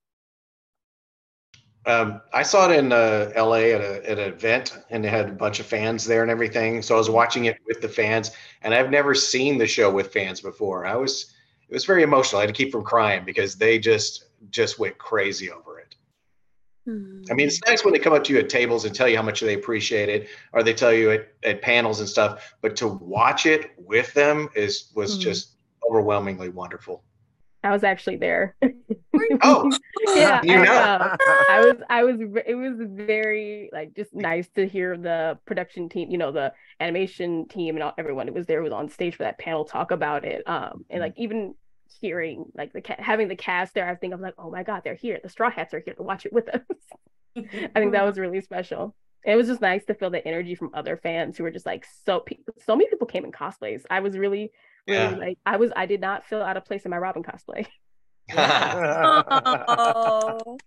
Um, 1.87 2.21
I 2.35 2.43
saw 2.43 2.71
it 2.71 2.77
in 2.77 2.93
uh, 2.93 3.33
LA 3.35 3.71
at, 3.73 3.81
a, 3.81 4.11
at 4.11 4.19
an 4.19 4.33
event, 4.33 4.77
and 4.91 5.03
they 5.03 5.09
had 5.09 5.29
a 5.29 5.33
bunch 5.33 5.59
of 5.59 5.67
fans 5.67 6.05
there 6.05 6.23
and 6.23 6.31
everything. 6.31 6.83
So 6.83 6.95
I 6.95 6.99
was 6.99 7.09
watching 7.09 7.47
it 7.47 7.57
with 7.67 7.81
the 7.81 7.89
fans, 7.89 8.33
and 8.63 8.75
I've 8.75 8.91
never 8.91 9.15
seen 9.15 9.57
the 9.57 9.67
show 9.67 9.91
with 9.91 10.13
fans 10.13 10.41
before. 10.41 10.85
I 10.85 10.97
was 10.97 11.35
it 11.69 11.75
was 11.75 11.85
very 11.85 12.03
emotional. 12.03 12.41
I 12.41 12.43
had 12.43 12.55
to 12.55 12.65
keep 12.65 12.73
from 12.73 12.85
crying 12.85 13.25
because 13.25 13.57
they 13.57 13.79
just 13.79 14.25
just 14.51 14.79
went 14.79 14.99
crazy 14.99 15.51
over 15.51 15.78
it. 15.78 15.78
I 16.89 17.35
mean, 17.35 17.49
it's 17.49 17.61
nice 17.67 17.85
when 17.85 17.93
they 17.93 17.99
come 17.99 18.15
up 18.15 18.25
to 18.25 18.33
you 18.33 18.39
at 18.39 18.49
tables 18.49 18.85
and 18.85 18.95
tell 18.95 19.09
you 19.09 19.17
how 19.17 19.23
much 19.23 19.41
they 19.41 19.55
appreciate 19.55 20.09
it, 20.09 20.29
or 20.53 20.63
they 20.63 20.73
tell 20.73 20.93
you 20.93 21.11
at, 21.11 21.29
at 21.45 21.61
panels 21.61 22.01
and 22.01 22.09
stuff. 22.09 22.55
But 22.63 22.77
to 22.77 22.89
watch 22.89 23.45
it 23.45 23.73
with 23.77 24.15
them 24.15 24.49
is 24.55 24.91
was 24.95 25.13
mm-hmm. 25.13 25.21
just 25.21 25.57
overwhelmingly 25.87 26.49
wonderful. 26.49 27.03
I 27.65 27.71
was 27.73 27.85
actually 27.85 28.17
there. 28.17 28.55
oh, 29.43 29.71
yeah. 30.15 30.41
you 30.43 30.57
know. 30.57 30.73
I, 30.73 30.95
uh, 30.95 31.17
I 31.51 31.61
was. 31.61 31.77
I 31.91 32.05
was. 32.05 32.17
It 32.47 32.55
was 32.55 32.75
very 32.81 33.69
like 33.73 33.95
just 33.95 34.15
nice 34.15 34.49
to 34.55 34.67
hear 34.67 34.97
the 34.97 35.39
production 35.45 35.89
team. 35.89 36.11
You 36.11 36.19
know, 36.19 36.33
the 36.33 36.53
animation 36.81 37.49
team 37.49 37.77
and 37.77 37.83
all, 37.83 37.95
everyone 37.99 38.29
who 38.29 38.35
was 38.35 38.47
there 38.47 38.63
was 38.63 38.73
on 38.73 38.89
stage 38.89 39.17
for 39.17 39.25
that 39.25 39.39
panel 39.39 39.65
talk 39.65 39.91
about 39.91 40.25
it. 40.25 40.49
Um, 40.49 40.85
and 40.89 41.01
like 41.01 41.15
even 41.17 41.55
hearing 42.01 42.47
like 42.55 42.73
the 42.73 42.81
ca- 42.81 42.97
having 42.99 43.29
the 43.29 43.37
cast 43.37 43.75
there, 43.75 43.89
I 43.89 43.95
think 43.95 44.15
I'm 44.15 44.21
like, 44.21 44.35
oh 44.39 44.51
my 44.51 44.63
god, 44.63 44.83
they're 44.85 44.95
here. 44.95 45.19
The 45.23 45.29
Straw 45.29 45.51
Hats 45.51 45.75
are 45.75 45.81
here 45.81 45.95
to 45.95 46.03
watch 46.03 46.27
it 46.27 46.33
with 46.33 46.49
us. 46.49 46.61
I 47.37 47.71
think 47.75 47.93
that 47.93 48.05
was 48.05 48.19
really 48.19 48.41
special. 48.41 48.95
And 49.25 49.35
it 49.35 49.37
was 49.37 49.49
just 49.49 49.61
nice 49.61 49.85
to 49.87 49.95
feel 49.95 50.11
the 50.11 50.27
energy 50.27 50.55
from 50.55 50.71
other 50.75 50.97
fans 50.97 51.37
who 51.37 51.43
were 51.43 51.51
just 51.51 51.67
like 51.67 51.87
so. 52.07 52.25
So 52.65 52.77
many 52.77 52.89
people 52.89 53.07
came 53.07 53.25
in 53.25 53.33
cosplays. 53.33 53.83
I 53.91 54.01
was 54.01 54.17
really 54.17 54.53
really 54.87 55.03
yeah. 55.03 55.17
like 55.17 55.39
I 55.45 55.57
was 55.57 55.73
I 55.77 55.87
did 55.87 56.01
not 56.01 56.25
feel 56.25 56.43
out 56.43 56.57
of 56.57 56.65
place 56.65 56.85
in 56.85 56.91
my 56.91 56.99
Robin 56.99 57.23
cosplay. 57.23 57.67
oh. 58.37 60.59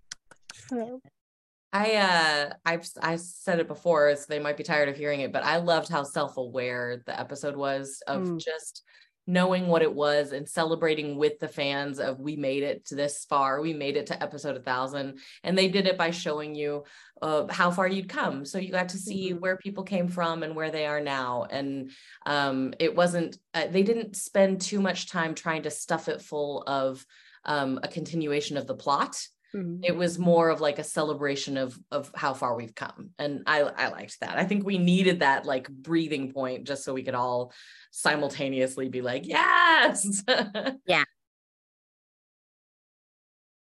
I 1.73 1.95
uh 1.95 2.53
I've 2.65 2.87
I 3.01 3.15
said 3.15 3.59
it 3.59 3.67
before, 3.67 4.15
so 4.15 4.25
they 4.27 4.39
might 4.39 4.57
be 4.57 4.63
tired 4.63 4.89
of 4.89 4.97
hearing 4.97 5.21
it, 5.21 5.31
but 5.31 5.43
I 5.43 5.57
loved 5.57 5.89
how 5.89 6.03
self-aware 6.03 7.03
the 7.05 7.17
episode 7.17 7.55
was 7.55 8.03
of 8.07 8.23
mm. 8.23 8.39
just 8.39 8.83
knowing 9.31 9.67
what 9.67 9.81
it 9.81 9.93
was 9.93 10.33
and 10.33 10.47
celebrating 10.47 11.15
with 11.15 11.39
the 11.39 11.47
fans 11.47 11.99
of 11.99 12.19
we 12.19 12.35
made 12.35 12.63
it 12.63 12.85
to 12.85 12.95
this 12.95 13.23
far. 13.23 13.61
We 13.61 13.71
made 13.71 13.95
it 13.95 14.07
to 14.07 14.21
episode 14.21 14.55
1000 14.55 15.19
and 15.45 15.57
they 15.57 15.69
did 15.69 15.87
it 15.87 15.97
by 15.97 16.11
showing 16.11 16.53
you 16.53 16.83
uh, 17.21 17.47
how 17.49 17.71
far 17.71 17.87
you'd 17.87 18.09
come. 18.09 18.43
So 18.43 18.57
you 18.57 18.71
got 18.71 18.89
to 18.89 18.97
see 18.97 19.29
mm-hmm. 19.29 19.39
where 19.39 19.55
people 19.55 19.85
came 19.85 20.09
from 20.09 20.43
and 20.43 20.53
where 20.53 20.69
they 20.69 20.85
are 20.85 20.99
now. 20.99 21.47
And 21.49 21.91
um, 22.25 22.73
it 22.77 22.93
wasn't 22.93 23.37
uh, 23.53 23.67
they 23.67 23.83
didn't 23.83 24.17
spend 24.17 24.59
too 24.59 24.81
much 24.81 25.09
time 25.09 25.33
trying 25.33 25.63
to 25.63 25.71
stuff 25.71 26.09
it 26.09 26.21
full 26.21 26.63
of 26.67 27.05
um, 27.45 27.79
a 27.83 27.87
continuation 27.87 28.57
of 28.57 28.67
the 28.67 28.75
plot 28.75 29.15
Mm-hmm. 29.55 29.83
It 29.83 29.95
was 29.95 30.17
more 30.17 30.49
of 30.49 30.61
like 30.61 30.79
a 30.79 30.83
celebration 30.83 31.57
of 31.57 31.77
of 31.91 32.11
how 32.15 32.33
far 32.33 32.55
we've 32.55 32.75
come, 32.75 33.09
and 33.19 33.43
I 33.45 33.61
I 33.61 33.89
liked 33.89 34.19
that. 34.21 34.37
I 34.37 34.45
think 34.45 34.65
we 34.65 34.77
needed 34.77 35.19
that 35.19 35.45
like 35.45 35.69
breathing 35.69 36.31
point 36.31 36.65
just 36.65 36.83
so 36.83 36.93
we 36.93 37.03
could 37.03 37.15
all 37.15 37.51
simultaneously 37.91 38.87
be 38.87 39.01
like, 39.01 39.27
yes, 39.27 40.23
yeah. 40.85 41.03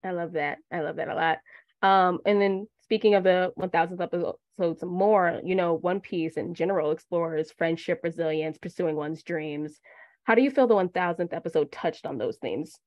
I 0.03 0.13
love 0.13 0.33
that. 0.33 0.59
I 0.73 0.81
love 0.81 0.97
that 0.97 1.09
a 1.09 1.15
lot. 1.15 1.39
Um, 1.83 2.21
and 2.25 2.41
then 2.41 2.69
speaking 2.83 3.15
of 3.15 3.25
the 3.25 3.53
1000th 3.59 4.01
episodes 4.01 4.83
more, 4.85 5.41
you 5.45 5.55
know, 5.55 5.75
One 5.75 6.01
Piece 6.01 6.37
in 6.37 6.55
general 6.55 6.93
explores 6.93 7.53
friendship, 7.53 8.01
resilience, 8.03 8.57
pursuing 8.59 8.97
one's 8.97 9.23
dreams. 9.23 9.81
How 10.25 10.35
do 10.35 10.43
you 10.43 10.51
feel 10.51 10.67
the 10.67 10.75
1000th 10.75 11.35
episode 11.35 11.71
touched 11.73 12.07
on 12.07 12.19
those 12.19 12.37
themes? 12.39 12.79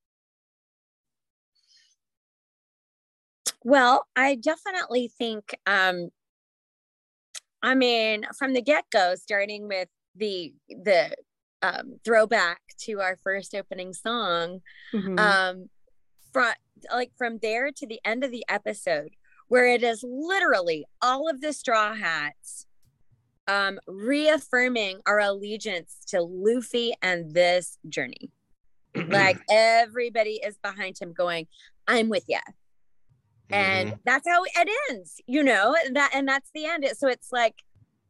Well, 3.62 4.06
I 4.16 4.36
definitely 4.36 5.10
think, 5.18 5.54
um, 5.66 6.08
I 7.62 7.74
mean, 7.74 8.24
from 8.38 8.54
the 8.54 8.62
get 8.62 8.84
go, 8.90 9.14
starting 9.16 9.68
with 9.68 9.88
the 10.16 10.54
the 10.68 11.14
um, 11.62 11.98
throwback 12.04 12.60
to 12.84 13.00
our 13.00 13.16
first 13.22 13.54
opening 13.54 13.92
song, 13.92 14.60
mm-hmm. 14.94 15.18
um, 15.18 15.68
from 16.32 16.52
like 16.92 17.12
from 17.18 17.38
there 17.42 17.70
to 17.70 17.86
the 17.86 18.00
end 18.04 18.24
of 18.24 18.30
the 18.30 18.44
episode, 18.48 19.10
where 19.48 19.66
it 19.66 19.82
is 19.82 20.02
literally 20.08 20.86
all 21.02 21.28
of 21.28 21.42
the 21.42 21.52
Straw 21.52 21.94
Hats 21.94 22.66
um, 23.46 23.78
reaffirming 23.86 25.00
our 25.06 25.18
allegiance 25.18 25.98
to 26.08 26.22
Luffy 26.22 26.92
and 27.02 27.34
this 27.34 27.78
journey. 27.88 28.30
like 29.08 29.38
everybody 29.50 30.40
is 30.44 30.56
behind 30.62 30.96
him, 30.98 31.12
going, 31.12 31.46
"I'm 31.86 32.08
with 32.08 32.24
you." 32.26 32.38
And 33.52 33.88
mm-hmm. 33.90 34.00
that's 34.04 34.28
how 34.28 34.42
it 34.44 34.68
ends 34.90 35.20
you 35.26 35.42
know 35.42 35.74
that 35.92 36.10
and 36.14 36.28
that's 36.28 36.50
the 36.54 36.66
end. 36.66 36.84
So 36.96 37.08
it's 37.08 37.32
like 37.32 37.54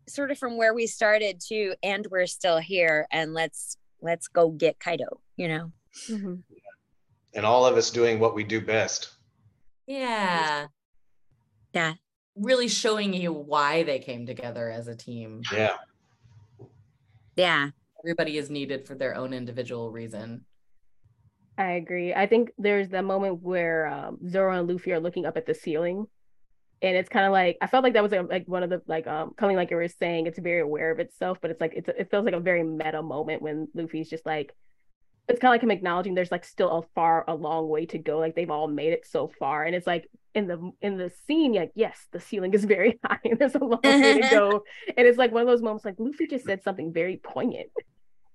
sort 0.08 0.30
of 0.30 0.38
from 0.38 0.56
where 0.56 0.74
we 0.74 0.86
started 0.86 1.40
to 1.48 1.74
and 1.82 2.06
we're 2.10 2.26
still 2.26 2.58
here 2.58 3.06
and 3.12 3.32
let's 3.32 3.76
let's 4.02 4.28
go 4.28 4.50
get 4.50 4.78
kaido 4.78 5.20
you 5.36 5.48
know? 5.48 5.72
Mm-hmm. 6.08 6.34
and 7.34 7.46
all 7.46 7.66
of 7.66 7.76
us 7.76 7.90
doing 7.90 8.20
what 8.20 8.34
we 8.34 8.44
do 8.44 8.60
best. 8.60 9.12
Yeah. 9.86 10.68
Yeah. 11.72 11.94
Really 12.36 12.68
showing 12.68 13.12
you 13.12 13.32
why 13.32 13.82
they 13.82 13.98
came 13.98 14.24
together 14.24 14.70
as 14.70 14.86
a 14.86 14.94
team. 14.94 15.42
Yeah. 15.52 15.76
Yeah. 17.34 17.70
Everybody 18.04 18.38
is 18.38 18.50
needed 18.50 18.86
for 18.86 18.94
their 18.94 19.16
own 19.16 19.32
individual 19.32 19.90
reason 19.90 20.44
I 21.60 21.72
agree. 21.72 22.14
I 22.14 22.26
think 22.26 22.52
there's 22.56 22.88
the 22.88 23.02
moment 23.02 23.42
where 23.42 23.86
um, 23.86 24.16
Zoro 24.26 24.58
and 24.58 24.66
Luffy 24.66 24.92
are 24.92 25.00
looking 25.00 25.26
up 25.26 25.36
at 25.36 25.44
the 25.44 25.52
ceiling, 25.52 26.06
and 26.80 26.96
it's 26.96 27.10
kind 27.10 27.26
of 27.26 27.32
like 27.32 27.58
I 27.60 27.66
felt 27.66 27.84
like 27.84 27.92
that 27.92 28.02
was 28.02 28.12
like, 28.12 28.30
like 28.30 28.48
one 28.48 28.62
of 28.62 28.70
the 28.70 28.80
like 28.86 29.06
um 29.06 29.34
coming 29.36 29.56
like 29.56 29.70
you 29.70 29.76
were 29.76 29.86
saying, 29.86 30.26
it's 30.26 30.38
very 30.38 30.60
aware 30.60 30.90
of 30.90 31.00
itself, 31.00 31.36
but 31.42 31.50
it's 31.50 31.60
like 31.60 31.74
it's 31.76 31.86
it 31.90 32.10
feels 32.10 32.24
like 32.24 32.32
a 32.32 32.40
very 32.40 32.64
meta 32.64 33.02
moment 33.02 33.42
when 33.42 33.68
Luffy's 33.74 34.08
just 34.08 34.24
like 34.24 34.54
it's 35.28 35.38
kind 35.38 35.50
of 35.50 35.54
like 35.54 35.62
him 35.62 35.70
acknowledging 35.70 36.14
there's 36.14 36.32
like 36.32 36.46
still 36.46 36.70
a 36.70 36.82
far 36.94 37.24
a 37.28 37.34
long 37.34 37.68
way 37.68 37.84
to 37.86 37.98
go 37.98 38.18
like 38.18 38.34
they've 38.34 38.50
all 38.50 38.66
made 38.66 38.94
it 38.94 39.06
so 39.06 39.30
far 39.38 39.64
and 39.64 39.76
it's 39.76 39.86
like 39.86 40.08
in 40.34 40.48
the 40.48 40.72
in 40.80 40.96
the 40.96 41.10
scene 41.26 41.52
like 41.52 41.70
yes 41.76 42.08
the 42.10 42.18
ceiling 42.18 42.52
is 42.52 42.64
very 42.64 42.98
high 43.04 43.18
and 43.24 43.38
there's 43.38 43.54
a 43.54 43.58
long 43.58 43.80
way 43.84 44.20
to 44.20 44.28
go 44.30 44.64
and 44.96 45.06
it's 45.06 45.18
like 45.18 45.30
one 45.30 45.42
of 45.42 45.46
those 45.46 45.62
moments 45.62 45.84
like 45.84 45.94
luffy 45.98 46.26
just 46.26 46.46
said 46.46 46.62
something 46.64 46.92
very 46.92 47.16
poignant 47.22 47.70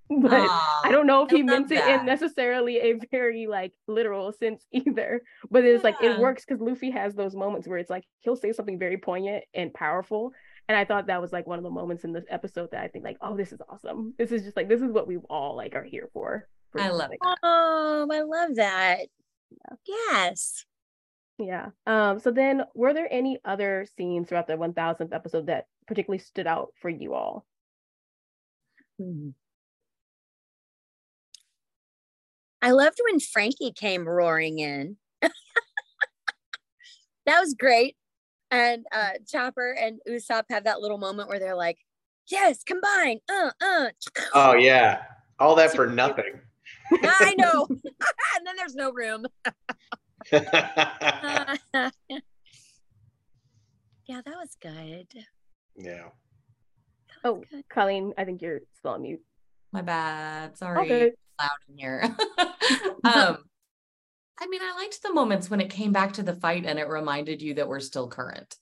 but 0.20 0.32
I 0.32 0.88
don't 0.90 1.06
know 1.06 1.24
if 1.24 1.30
he 1.30 1.42
meant 1.42 1.68
that. 1.68 1.88
it 1.88 2.00
in 2.00 2.06
necessarily 2.06 2.78
a 2.78 2.92
very 3.10 3.46
like 3.48 3.72
literal 3.88 4.32
sense 4.32 4.64
either. 4.72 5.20
But 5.50 5.64
it's 5.64 5.82
yeah. 5.82 5.90
like 5.90 6.02
it 6.02 6.18
works 6.20 6.44
because 6.44 6.60
Luffy 6.60 6.90
has 6.92 7.14
those 7.14 7.34
moments 7.34 7.66
where 7.66 7.78
it's 7.78 7.90
like 7.90 8.04
he'll 8.20 8.36
say 8.36 8.52
something 8.52 8.78
very 8.78 8.98
poignant 8.98 9.44
and 9.52 9.74
powerful. 9.74 10.32
And 10.68 10.76
I 10.76 10.84
thought 10.84 11.08
that 11.08 11.20
was 11.20 11.32
like 11.32 11.46
one 11.46 11.58
of 11.58 11.64
the 11.64 11.70
moments 11.70 12.04
in 12.04 12.12
this 12.12 12.24
episode 12.28 12.70
that 12.72 12.82
I 12.82 12.88
think 12.88 13.04
like, 13.04 13.18
oh, 13.20 13.36
this 13.36 13.52
is 13.52 13.60
awesome. 13.68 14.14
This 14.16 14.30
is 14.30 14.42
just 14.42 14.56
like 14.56 14.68
this 14.68 14.80
is 14.80 14.92
what 14.92 15.08
we 15.08 15.16
all 15.28 15.56
like 15.56 15.74
are 15.74 15.84
here 15.84 16.08
for. 16.12 16.48
for 16.70 16.80
I 16.80 16.90
love 16.90 17.10
it. 17.12 17.18
Oh, 17.42 18.08
I 18.10 18.22
love 18.22 18.56
that. 18.56 19.06
Yeah. 19.50 19.76
Yes. 19.86 20.64
Yeah. 21.38 21.66
Um, 21.86 22.20
so 22.20 22.30
then 22.30 22.62
were 22.74 22.94
there 22.94 23.08
any 23.10 23.40
other 23.44 23.86
scenes 23.96 24.28
throughout 24.28 24.46
the 24.46 24.54
1000th 24.54 25.12
episode 25.12 25.46
that 25.46 25.66
particularly 25.86 26.18
stood 26.18 26.46
out 26.46 26.68
for 26.80 26.88
you 26.88 27.14
all? 27.14 27.44
Hmm. 28.98 29.30
I 32.62 32.70
loved 32.70 32.98
when 33.04 33.20
Franky 33.20 33.72
came 33.72 34.08
roaring 34.08 34.58
in. 34.58 34.96
that 35.22 35.30
was 37.40 37.54
great. 37.54 37.96
And 38.50 38.84
uh 38.92 39.12
Chopper 39.26 39.72
and 39.72 40.00
Usopp 40.08 40.44
have 40.50 40.64
that 40.64 40.80
little 40.80 40.98
moment 40.98 41.28
where 41.28 41.38
they're 41.38 41.56
like, 41.56 41.78
yes, 42.30 42.62
combine. 42.62 43.20
Uh, 43.28 43.50
uh. 43.60 43.86
Oh 44.34 44.54
yeah. 44.54 45.02
All 45.38 45.54
that 45.56 45.74
for 45.74 45.86
nothing. 45.86 46.40
I 47.02 47.34
know. 47.38 47.66
and 47.70 48.46
then 48.46 48.56
there's 48.56 48.74
no 48.74 48.92
room. 48.92 49.26
yeah, 50.32 50.40
that 54.08 54.26
was 54.26 54.56
good. 54.60 55.08
Yeah. 55.76 56.08
Oh, 57.24 57.42
good. 57.50 57.64
Colleen, 57.68 58.14
I 58.16 58.24
think 58.24 58.40
you're 58.42 58.60
still 58.78 58.92
on 58.92 59.02
mute. 59.02 59.22
My 59.72 59.82
bad. 59.82 60.56
Sorry. 60.56 61.12
Loud 61.38 61.50
in 61.68 61.78
here. 61.78 62.02
um, 63.04 63.38
I 64.38 64.46
mean, 64.48 64.60
I 64.62 64.74
liked 64.76 65.02
the 65.02 65.12
moments 65.12 65.48
when 65.48 65.60
it 65.60 65.70
came 65.70 65.92
back 65.92 66.14
to 66.14 66.22
the 66.22 66.34
fight 66.34 66.66
and 66.66 66.78
it 66.78 66.88
reminded 66.88 67.40
you 67.40 67.54
that 67.54 67.68
we're 67.68 67.80
still 67.80 68.08
current. 68.08 68.54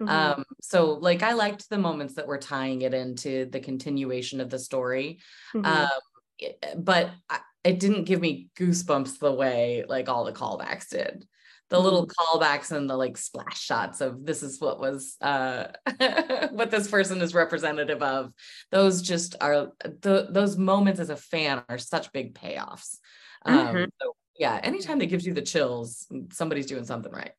Mm-hmm. 0.00 0.40
Um, 0.40 0.44
so 0.60 0.94
like 0.94 1.22
I 1.22 1.32
liked 1.32 1.68
the 1.68 1.78
moments 1.78 2.14
that 2.14 2.26
were 2.26 2.38
tying 2.38 2.82
it 2.82 2.94
into 2.94 3.46
the 3.46 3.60
continuation 3.60 4.40
of 4.40 4.50
the 4.50 4.58
story. 4.58 5.20
Mm-hmm. 5.54 5.66
Um, 5.66 6.84
but 6.84 7.10
I, 7.30 7.40
it 7.64 7.78
didn't 7.78 8.04
give 8.04 8.20
me 8.20 8.48
goosebumps 8.58 9.18
the 9.18 9.32
way 9.32 9.84
like 9.88 10.08
all 10.08 10.24
the 10.24 10.32
callbacks 10.32 10.88
did 10.88 11.24
the 11.72 11.80
little 11.80 12.06
mm-hmm. 12.06 12.38
callbacks 12.38 12.70
and 12.70 12.88
the 12.88 12.96
like 12.96 13.16
splash 13.16 13.58
shots 13.58 14.02
of 14.02 14.26
this 14.26 14.42
is 14.42 14.60
what 14.60 14.78
was 14.78 15.16
uh 15.22 15.68
what 16.52 16.70
this 16.70 16.86
person 16.86 17.20
is 17.22 17.34
representative 17.34 18.02
of 18.02 18.32
those 18.70 19.00
just 19.00 19.34
are 19.40 19.72
the, 19.80 20.28
those 20.30 20.56
moments 20.58 21.00
as 21.00 21.08
a 21.08 21.16
fan 21.16 21.62
are 21.68 21.78
such 21.78 22.12
big 22.12 22.34
payoffs 22.34 22.98
um 23.46 23.66
mm-hmm. 23.68 23.84
so 24.00 24.14
yeah 24.38 24.60
anytime 24.62 24.98
that 24.98 25.06
gives 25.06 25.26
you 25.26 25.32
the 25.32 25.42
chills 25.42 26.06
somebody's 26.30 26.66
doing 26.66 26.84
something 26.84 27.10
right 27.10 27.32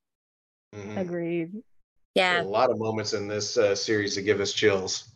mm-hmm. 0.75 0.97
agreed 0.97 1.51
yeah 2.15 2.41
a 2.41 2.43
lot 2.43 2.71
of 2.71 2.79
moments 2.79 3.13
in 3.13 3.27
this 3.27 3.55
uh, 3.55 3.75
series 3.75 4.15
that 4.15 4.23
give 4.23 4.41
us 4.41 4.51
chills 4.51 5.09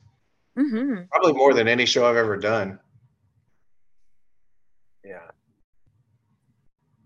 mm-hmm. 0.57 1.01
probably 1.11 1.33
more 1.33 1.55
than 1.55 1.67
any 1.67 1.87
show 1.87 2.07
i've 2.07 2.15
ever 2.15 2.37
done 2.37 2.79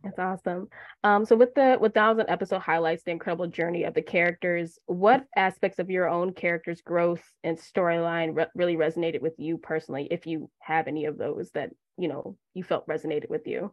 that's 0.03 0.19
awesome. 0.19 0.67
Um, 1.03 1.25
so 1.25 1.35
with 1.35 1.53
the 1.53 1.77
with 1.79 1.93
thousand 1.93 2.29
episode 2.29 2.59
highlights 2.59 3.03
the 3.03 3.11
incredible 3.11 3.47
journey 3.47 3.83
of 3.83 3.93
the 3.93 4.01
characters. 4.01 4.79
What 4.87 5.25
aspects 5.35 5.79
of 5.79 5.89
your 5.89 6.09
own 6.09 6.33
character's 6.33 6.81
growth 6.81 7.23
and 7.43 7.57
storyline 7.57 8.35
re- 8.35 8.47
really 8.55 8.75
resonated 8.75 9.21
with 9.21 9.33
you 9.37 9.57
personally, 9.57 10.07
if 10.09 10.25
you 10.25 10.49
have 10.59 10.87
any 10.87 11.05
of 11.05 11.17
those 11.17 11.51
that 11.51 11.69
you 11.97 12.07
know 12.07 12.35
you 12.53 12.63
felt 12.63 12.87
resonated 12.87 13.29
with 13.29 13.45
you? 13.45 13.71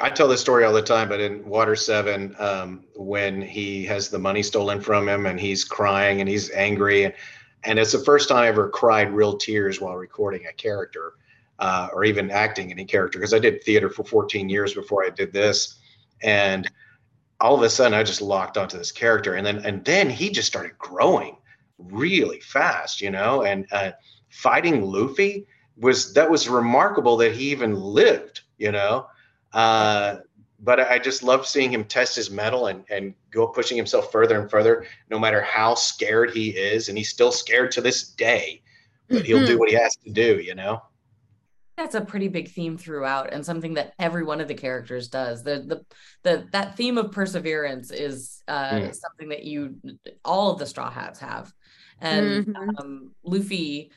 I 0.00 0.10
tell 0.10 0.28
this 0.28 0.40
story 0.40 0.64
all 0.64 0.72
the 0.72 0.82
time, 0.82 1.08
but 1.08 1.20
in 1.20 1.46
Water 1.46 1.76
Seven, 1.76 2.34
um, 2.38 2.84
when 2.96 3.42
he 3.42 3.84
has 3.84 4.08
the 4.08 4.18
money 4.18 4.42
stolen 4.42 4.80
from 4.80 5.08
him 5.08 5.26
and 5.26 5.38
he's 5.38 5.62
crying 5.62 6.20
and 6.20 6.28
he's 6.28 6.50
angry, 6.50 7.04
and, 7.04 7.14
and 7.64 7.78
it's 7.78 7.92
the 7.92 7.98
first 7.98 8.28
time 8.28 8.38
I 8.38 8.48
ever 8.48 8.70
cried 8.70 9.12
real 9.12 9.36
tears 9.36 9.80
while 9.80 9.96
recording 9.96 10.46
a 10.46 10.52
character 10.52 11.12
uh, 11.60 11.88
or 11.92 12.04
even 12.04 12.30
acting 12.30 12.72
any 12.72 12.84
character 12.84 13.18
because 13.18 13.34
I 13.34 13.38
did 13.38 13.62
theater 13.62 13.90
for 13.90 14.02
14 14.02 14.48
years 14.48 14.74
before 14.74 15.04
I 15.04 15.10
did 15.10 15.32
this, 15.32 15.78
and 16.22 16.68
all 17.40 17.54
of 17.54 17.62
a 17.62 17.70
sudden 17.70 17.94
I 17.94 18.02
just 18.02 18.22
locked 18.22 18.56
onto 18.58 18.78
this 18.78 18.90
character, 18.90 19.34
and 19.34 19.46
then 19.46 19.58
and 19.58 19.84
then 19.84 20.10
he 20.10 20.30
just 20.30 20.48
started 20.48 20.76
growing 20.78 21.36
really 21.78 22.40
fast, 22.40 23.00
you 23.00 23.10
know, 23.10 23.42
and 23.42 23.66
uh, 23.72 23.92
fighting 24.28 24.82
Luffy 24.82 25.46
was 25.76 26.12
that 26.14 26.30
was 26.30 26.48
remarkable 26.48 27.16
that 27.18 27.32
he 27.32 27.50
even 27.50 27.74
lived, 27.74 28.42
you 28.58 28.72
know. 28.72 29.06
Uh, 29.52 30.16
but 30.62 30.78
I 30.78 30.98
just 30.98 31.22
love 31.22 31.46
seeing 31.46 31.72
him 31.72 31.84
test 31.84 32.16
his 32.16 32.30
mettle 32.30 32.66
and 32.66 32.84
and 32.90 33.14
go 33.30 33.46
pushing 33.46 33.76
himself 33.76 34.12
further 34.12 34.40
and 34.40 34.50
further, 34.50 34.86
no 35.10 35.18
matter 35.18 35.40
how 35.40 35.74
scared 35.74 36.30
he 36.30 36.50
is, 36.50 36.88
and 36.88 36.96
he's 36.96 37.08
still 37.08 37.32
scared 37.32 37.70
to 37.72 37.80
this 37.80 38.08
day. 38.08 38.62
But 39.08 39.24
he'll 39.24 39.40
do 39.40 39.52
mm-hmm. 39.52 39.58
what 39.58 39.68
he 39.68 39.74
has 39.74 39.96
to 39.96 40.10
do, 40.10 40.38
you 40.38 40.54
know. 40.54 40.82
That's 41.80 41.94
a 41.94 42.02
pretty 42.02 42.28
big 42.28 42.50
theme 42.50 42.76
throughout, 42.76 43.32
and 43.32 43.44
something 43.44 43.72
that 43.74 43.94
every 43.98 44.22
one 44.22 44.42
of 44.42 44.48
the 44.48 44.54
characters 44.54 45.08
does. 45.08 45.42
The 45.42 45.60
the 45.60 45.84
the 46.22 46.46
that 46.52 46.76
theme 46.76 46.98
of 46.98 47.10
perseverance 47.10 47.90
is 47.90 48.42
uh, 48.46 48.72
mm. 48.72 48.94
something 48.94 49.30
that 49.30 49.44
you 49.44 49.76
all 50.22 50.52
of 50.52 50.58
the 50.58 50.66
Straw 50.66 50.90
Hats 50.90 51.20
have, 51.20 51.50
and 51.98 52.46
mm-hmm. 52.46 52.76
um, 52.76 53.14
Luffy, 53.24 53.92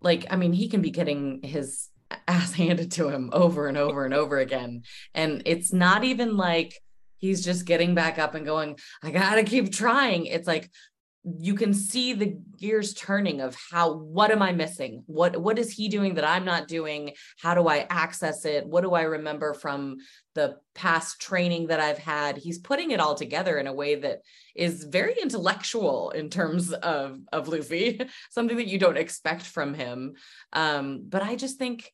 like 0.00 0.24
I 0.30 0.36
mean, 0.36 0.54
he 0.54 0.68
can 0.68 0.80
be 0.80 0.90
getting 0.90 1.42
his 1.42 1.90
ass 2.26 2.54
handed 2.54 2.92
to 2.92 3.10
him 3.10 3.28
over 3.34 3.68
and 3.68 3.76
over 3.76 4.06
and 4.06 4.14
over 4.14 4.38
again. 4.38 4.84
And 5.12 5.42
it's 5.44 5.74
not 5.74 6.04
even 6.04 6.38
like 6.38 6.80
he's 7.18 7.44
just 7.44 7.66
getting 7.66 7.94
back 7.94 8.18
up 8.18 8.34
and 8.34 8.46
going, 8.46 8.78
I 9.02 9.10
gotta 9.10 9.42
keep 9.42 9.70
trying. 9.72 10.24
It's 10.24 10.48
like 10.48 10.70
you 11.40 11.54
can 11.54 11.74
see 11.74 12.12
the 12.12 12.38
gears 12.56 12.94
turning 12.94 13.40
of 13.40 13.56
how 13.70 13.94
what 13.94 14.30
am 14.30 14.42
i 14.42 14.52
missing? 14.52 15.02
What 15.06 15.36
what 15.36 15.58
is 15.58 15.72
he 15.72 15.88
doing 15.88 16.14
that 16.14 16.24
i'm 16.24 16.44
not 16.44 16.68
doing? 16.68 17.14
How 17.40 17.54
do 17.54 17.66
i 17.66 17.86
access 17.90 18.44
it? 18.44 18.66
What 18.66 18.82
do 18.82 18.94
i 18.94 19.02
remember 19.02 19.52
from 19.52 19.96
the 20.34 20.56
past 20.74 21.20
training 21.20 21.66
that 21.66 21.80
i've 21.80 21.98
had? 21.98 22.36
He's 22.36 22.58
putting 22.58 22.92
it 22.92 23.00
all 23.00 23.16
together 23.16 23.58
in 23.58 23.66
a 23.66 23.74
way 23.74 23.96
that 23.96 24.20
is 24.54 24.84
very 24.84 25.16
intellectual 25.20 26.10
in 26.10 26.30
terms 26.30 26.72
of 26.72 27.18
of 27.32 27.48
luffy 27.48 28.00
something 28.30 28.56
that 28.56 28.68
you 28.68 28.78
don't 28.78 28.98
expect 28.98 29.42
from 29.42 29.74
him. 29.74 30.14
Um 30.52 31.06
but 31.08 31.22
i 31.22 31.34
just 31.34 31.58
think 31.58 31.92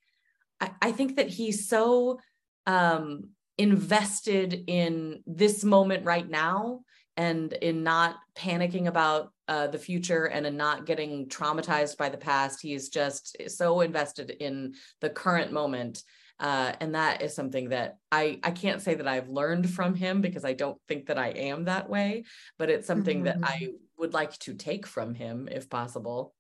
I, 0.61 0.71
I 0.83 0.93
think 0.93 1.17
that 1.17 1.29
he's 1.29 1.69
so 1.69 2.21
um, 2.67 3.31
invested 3.59 4.65
in 4.67 5.23
this 5.27 5.65
moment 5.65 6.05
right 6.05 6.29
now 6.29 6.81
and 7.17 7.53
in 7.53 7.83
not 7.83 8.17
panicking 8.35 8.87
about 8.87 9.33
uh, 9.49 9.67
the 9.67 9.79
future 9.79 10.25
and 10.27 10.47
in 10.47 10.57
not 10.57 10.87
getting 10.87 11.29
traumatized 11.29 11.97
by 11.97 12.09
the 12.09 12.17
past. 12.17 12.61
He's 12.63 12.89
just 12.89 13.37
so 13.49 13.81
invested 13.81 14.31
in 14.31 14.75
the 15.01 15.11
current 15.11 15.53
moment. 15.53 16.03
Uh, 16.41 16.73
and 16.81 16.95
that 16.95 17.23
is 17.23 17.35
something 17.35 17.69
that 17.69 17.99
I, 18.11 18.41
I 18.43 18.51
can't 18.51 18.81
say 18.81 18.95
that 18.95 19.07
I've 19.07 19.29
learned 19.29 19.71
from 19.71 19.95
him 19.95 20.21
because 20.21 20.45
I 20.45 20.55
don't 20.55 20.79
think 20.89 21.07
that 21.07 21.19
I 21.19 21.29
am 21.29 21.65
that 21.65 21.89
way, 21.89 22.25
but 22.59 22.71
it's 22.71 22.87
something 22.87 23.25
mm-hmm. 23.25 23.41
that 23.41 23.49
I 23.49 23.69
would 23.99 24.15
like 24.15 24.37
to 24.41 24.55
take 24.55 24.87
from 24.87 25.15
him 25.15 25.49
if 25.51 25.69
possible. 25.69 26.35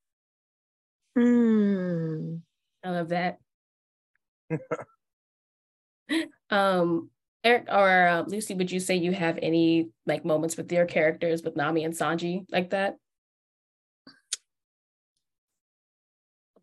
Mm. 1.16 2.40
I 2.82 2.90
love 2.90 3.10
that. 3.10 3.38
um, 6.50 7.10
Eric 7.44 7.66
or 7.68 8.06
uh, 8.06 8.24
Luci, 8.24 8.56
would 8.56 8.70
you 8.70 8.78
say 8.78 8.94
you 8.96 9.12
have 9.12 9.38
any 9.42 9.90
like 10.06 10.24
moments 10.24 10.56
with 10.56 10.70
your 10.70 10.86
characters 10.86 11.42
with 11.42 11.56
Nami 11.56 11.84
and 11.84 11.94
Sanji 11.94 12.46
like 12.50 12.70
that? 12.70 12.96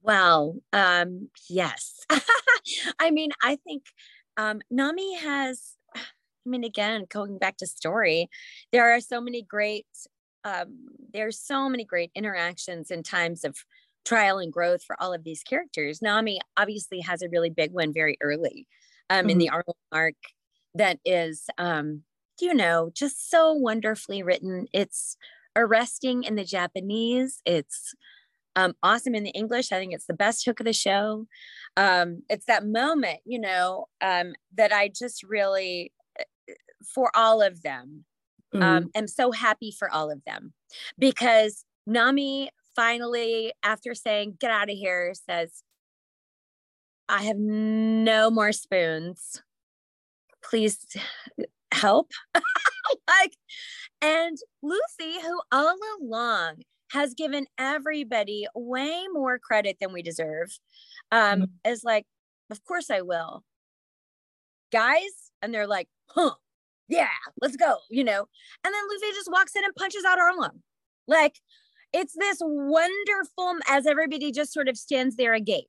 Well, 0.02 0.56
um, 0.72 1.30
yes. 1.50 2.00
I 3.00 3.12
mean, 3.12 3.32
I 3.44 3.58
think 3.58 3.84
um, 4.38 4.62
Nami 4.72 5.16
has, 5.18 5.76
I 5.96 6.00
mean, 6.46 6.64
again, 6.64 7.06
going 7.10 7.38
back 7.38 7.58
to 7.58 7.68
story, 7.68 8.30
there 8.72 8.92
are 8.92 9.02
so 9.02 9.20
many 9.20 9.42
great, 9.42 9.86
um, 10.46 10.88
there's 11.14 11.38
so 11.38 11.68
many 11.68 11.84
great 11.84 12.12
interactions 12.16 12.90
in 12.90 13.04
times 13.04 13.44
of 13.44 13.58
trial 14.06 14.40
and 14.40 14.54
growth 14.54 14.82
for 14.84 14.96
all 15.02 15.14
of 15.14 15.26
these 15.26 15.44
characters. 15.44 16.02
Nami 16.02 16.40
obviously 16.56 17.02
has 17.02 17.22
a 17.22 17.30
really 17.30 17.50
big 17.50 17.74
one 17.74 17.94
very 17.94 18.18
early 18.22 18.66
um, 19.10 19.20
mm-hmm. 19.20 19.30
in 19.32 19.38
the 19.38 19.50
Arlong 19.54 19.74
arc 19.92 20.16
that 20.76 21.00
is, 21.06 21.48
um, 21.58 22.04
you 22.40 22.54
know, 22.54 22.92
just 22.94 23.30
so 23.30 23.54
wonderfully 23.54 24.24
written. 24.24 24.68
It's 24.74 25.18
arresting 25.56 26.24
in 26.24 26.36
the 26.36 26.44
Japanese. 26.44 27.42
It's 27.46 27.94
um, 28.56 28.76
awesome 28.84 29.16
in 29.16 29.24
the 29.24 29.32
English. 29.32 29.72
I 29.72 29.78
think 29.78 29.94
it's 29.94 30.06
the 30.06 30.14
best 30.14 30.46
hook 30.46 30.60
of 30.60 30.66
the 30.66 30.74
show. 30.74 31.28
Um, 31.78 32.24
it's 32.30 32.46
that 32.46 32.66
moment, 32.66 33.20
you 33.26 33.40
know, 33.40 33.86
um, 34.02 34.34
that 34.56 34.72
I 34.72 34.90
just 34.90 35.24
really, 35.24 35.92
uh, 36.20 36.24
for 36.94 37.12
all 37.16 37.42
of 37.42 37.62
them, 37.62 38.06
um, 38.54 38.62
mm-hmm. 38.62 38.88
am 38.96 39.08
so 39.08 39.32
happy 39.32 39.72
for 39.78 39.92
all 39.92 40.12
of 40.12 40.24
them 40.26 40.54
because 40.98 41.66
Nami 41.86 42.50
finally, 42.76 43.54
after 43.64 43.94
saying, 43.94 44.38
get 44.40 44.52
out 44.52 44.70
of 44.70 44.76
here, 44.76 45.14
says, 45.14 45.64
I 47.08 47.24
have 47.24 47.38
no 47.38 48.30
more 48.30 48.52
spoons. 48.52 49.42
Please 50.50 50.80
help. 51.72 52.12
like, 53.08 53.36
and 54.02 54.38
Luffy, 54.62 55.22
who 55.22 55.42
all 55.52 55.78
along 56.02 56.64
has 56.92 57.14
given 57.14 57.46
everybody 57.58 58.48
way 58.56 59.04
more 59.14 59.38
credit 59.38 59.78
than 59.80 59.94
we 59.94 60.02
deserve, 60.02 60.58
um, 61.12 61.42
mm-hmm. 61.42 61.72
is 61.72 61.84
like, 61.84 62.06
of 62.50 62.64
course 62.66 62.90
I 62.90 63.02
will. 63.02 63.44
Guys, 64.72 65.32
and 65.42 65.54
they're 65.54 65.68
like, 65.68 65.88
huh, 66.08 66.36
yeah, 66.88 67.08
let's 67.42 67.56
go, 67.56 67.78
you 67.90 68.04
know. 68.04 68.26
And 68.64 68.74
then 68.74 68.84
Luffy 68.92 69.14
just 69.14 69.32
walks 69.32 69.56
in 69.56 69.64
and 69.64 69.76
punches 69.76 70.04
out 70.06 70.18
Arlong. 70.18 70.62
Like, 71.08 71.36
it's 71.94 72.14
this 72.18 72.38
wonderful 72.42 73.56
as 73.68 73.86
everybody 73.86 74.32
just 74.32 74.54
sort 74.54 74.68
of 74.68 74.78
stands 74.78 75.16
there 75.16 75.34
agape 75.34 75.68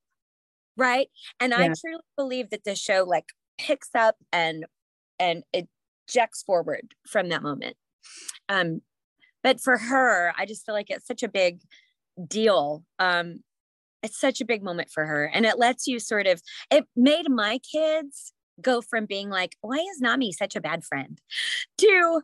right 0.76 1.08
and 1.40 1.52
yeah. 1.52 1.58
i 1.58 1.66
truly 1.66 2.02
believe 2.16 2.50
that 2.50 2.64
the 2.64 2.74
show 2.74 3.04
like 3.06 3.26
picks 3.60 3.90
up 3.94 4.16
and 4.32 4.64
and 5.18 5.42
ejects 5.52 6.42
forward 6.42 6.94
from 7.06 7.28
that 7.28 7.42
moment 7.42 7.76
um 8.48 8.80
but 9.42 9.60
for 9.60 9.76
her 9.76 10.32
i 10.38 10.46
just 10.46 10.64
feel 10.64 10.74
like 10.74 10.88
it's 10.88 11.06
such 11.06 11.22
a 11.22 11.28
big 11.28 11.60
deal 12.26 12.82
um 12.98 13.40
it's 14.02 14.18
such 14.18 14.40
a 14.40 14.46
big 14.46 14.62
moment 14.62 14.88
for 14.90 15.04
her 15.04 15.26
and 15.26 15.44
it 15.44 15.58
lets 15.58 15.86
you 15.86 15.98
sort 15.98 16.26
of 16.26 16.40
it 16.70 16.86
made 16.96 17.28
my 17.28 17.58
kids 17.58 18.32
go 18.62 18.80
from 18.80 19.04
being 19.04 19.28
like 19.28 19.56
why 19.60 19.76
is 19.76 20.00
nami 20.00 20.32
such 20.32 20.56
a 20.56 20.60
bad 20.60 20.82
friend 20.84 21.20
to 21.76 22.22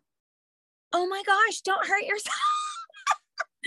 oh 0.92 1.06
my 1.06 1.22
gosh 1.26 1.60
don't 1.60 1.86
hurt 1.86 2.04
yourself 2.04 2.34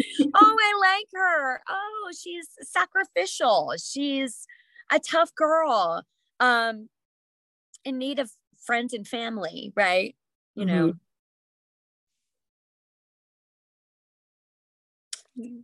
oh, 0.36 0.58
I 0.60 0.80
like 0.80 1.08
her. 1.14 1.62
Oh, 1.70 2.12
she's 2.18 2.48
sacrificial. 2.62 3.74
She's 3.84 4.46
a 4.92 5.00
tough 5.00 5.34
girl. 5.36 6.04
Um, 6.40 6.90
in 7.84 7.98
need 7.98 8.20
of 8.20 8.32
friends 8.66 8.94
and 8.94 9.08
family, 9.08 9.74
right? 9.76 10.16
You 10.56 10.66
know. 10.66 10.94
Mm-hmm. 15.38 15.60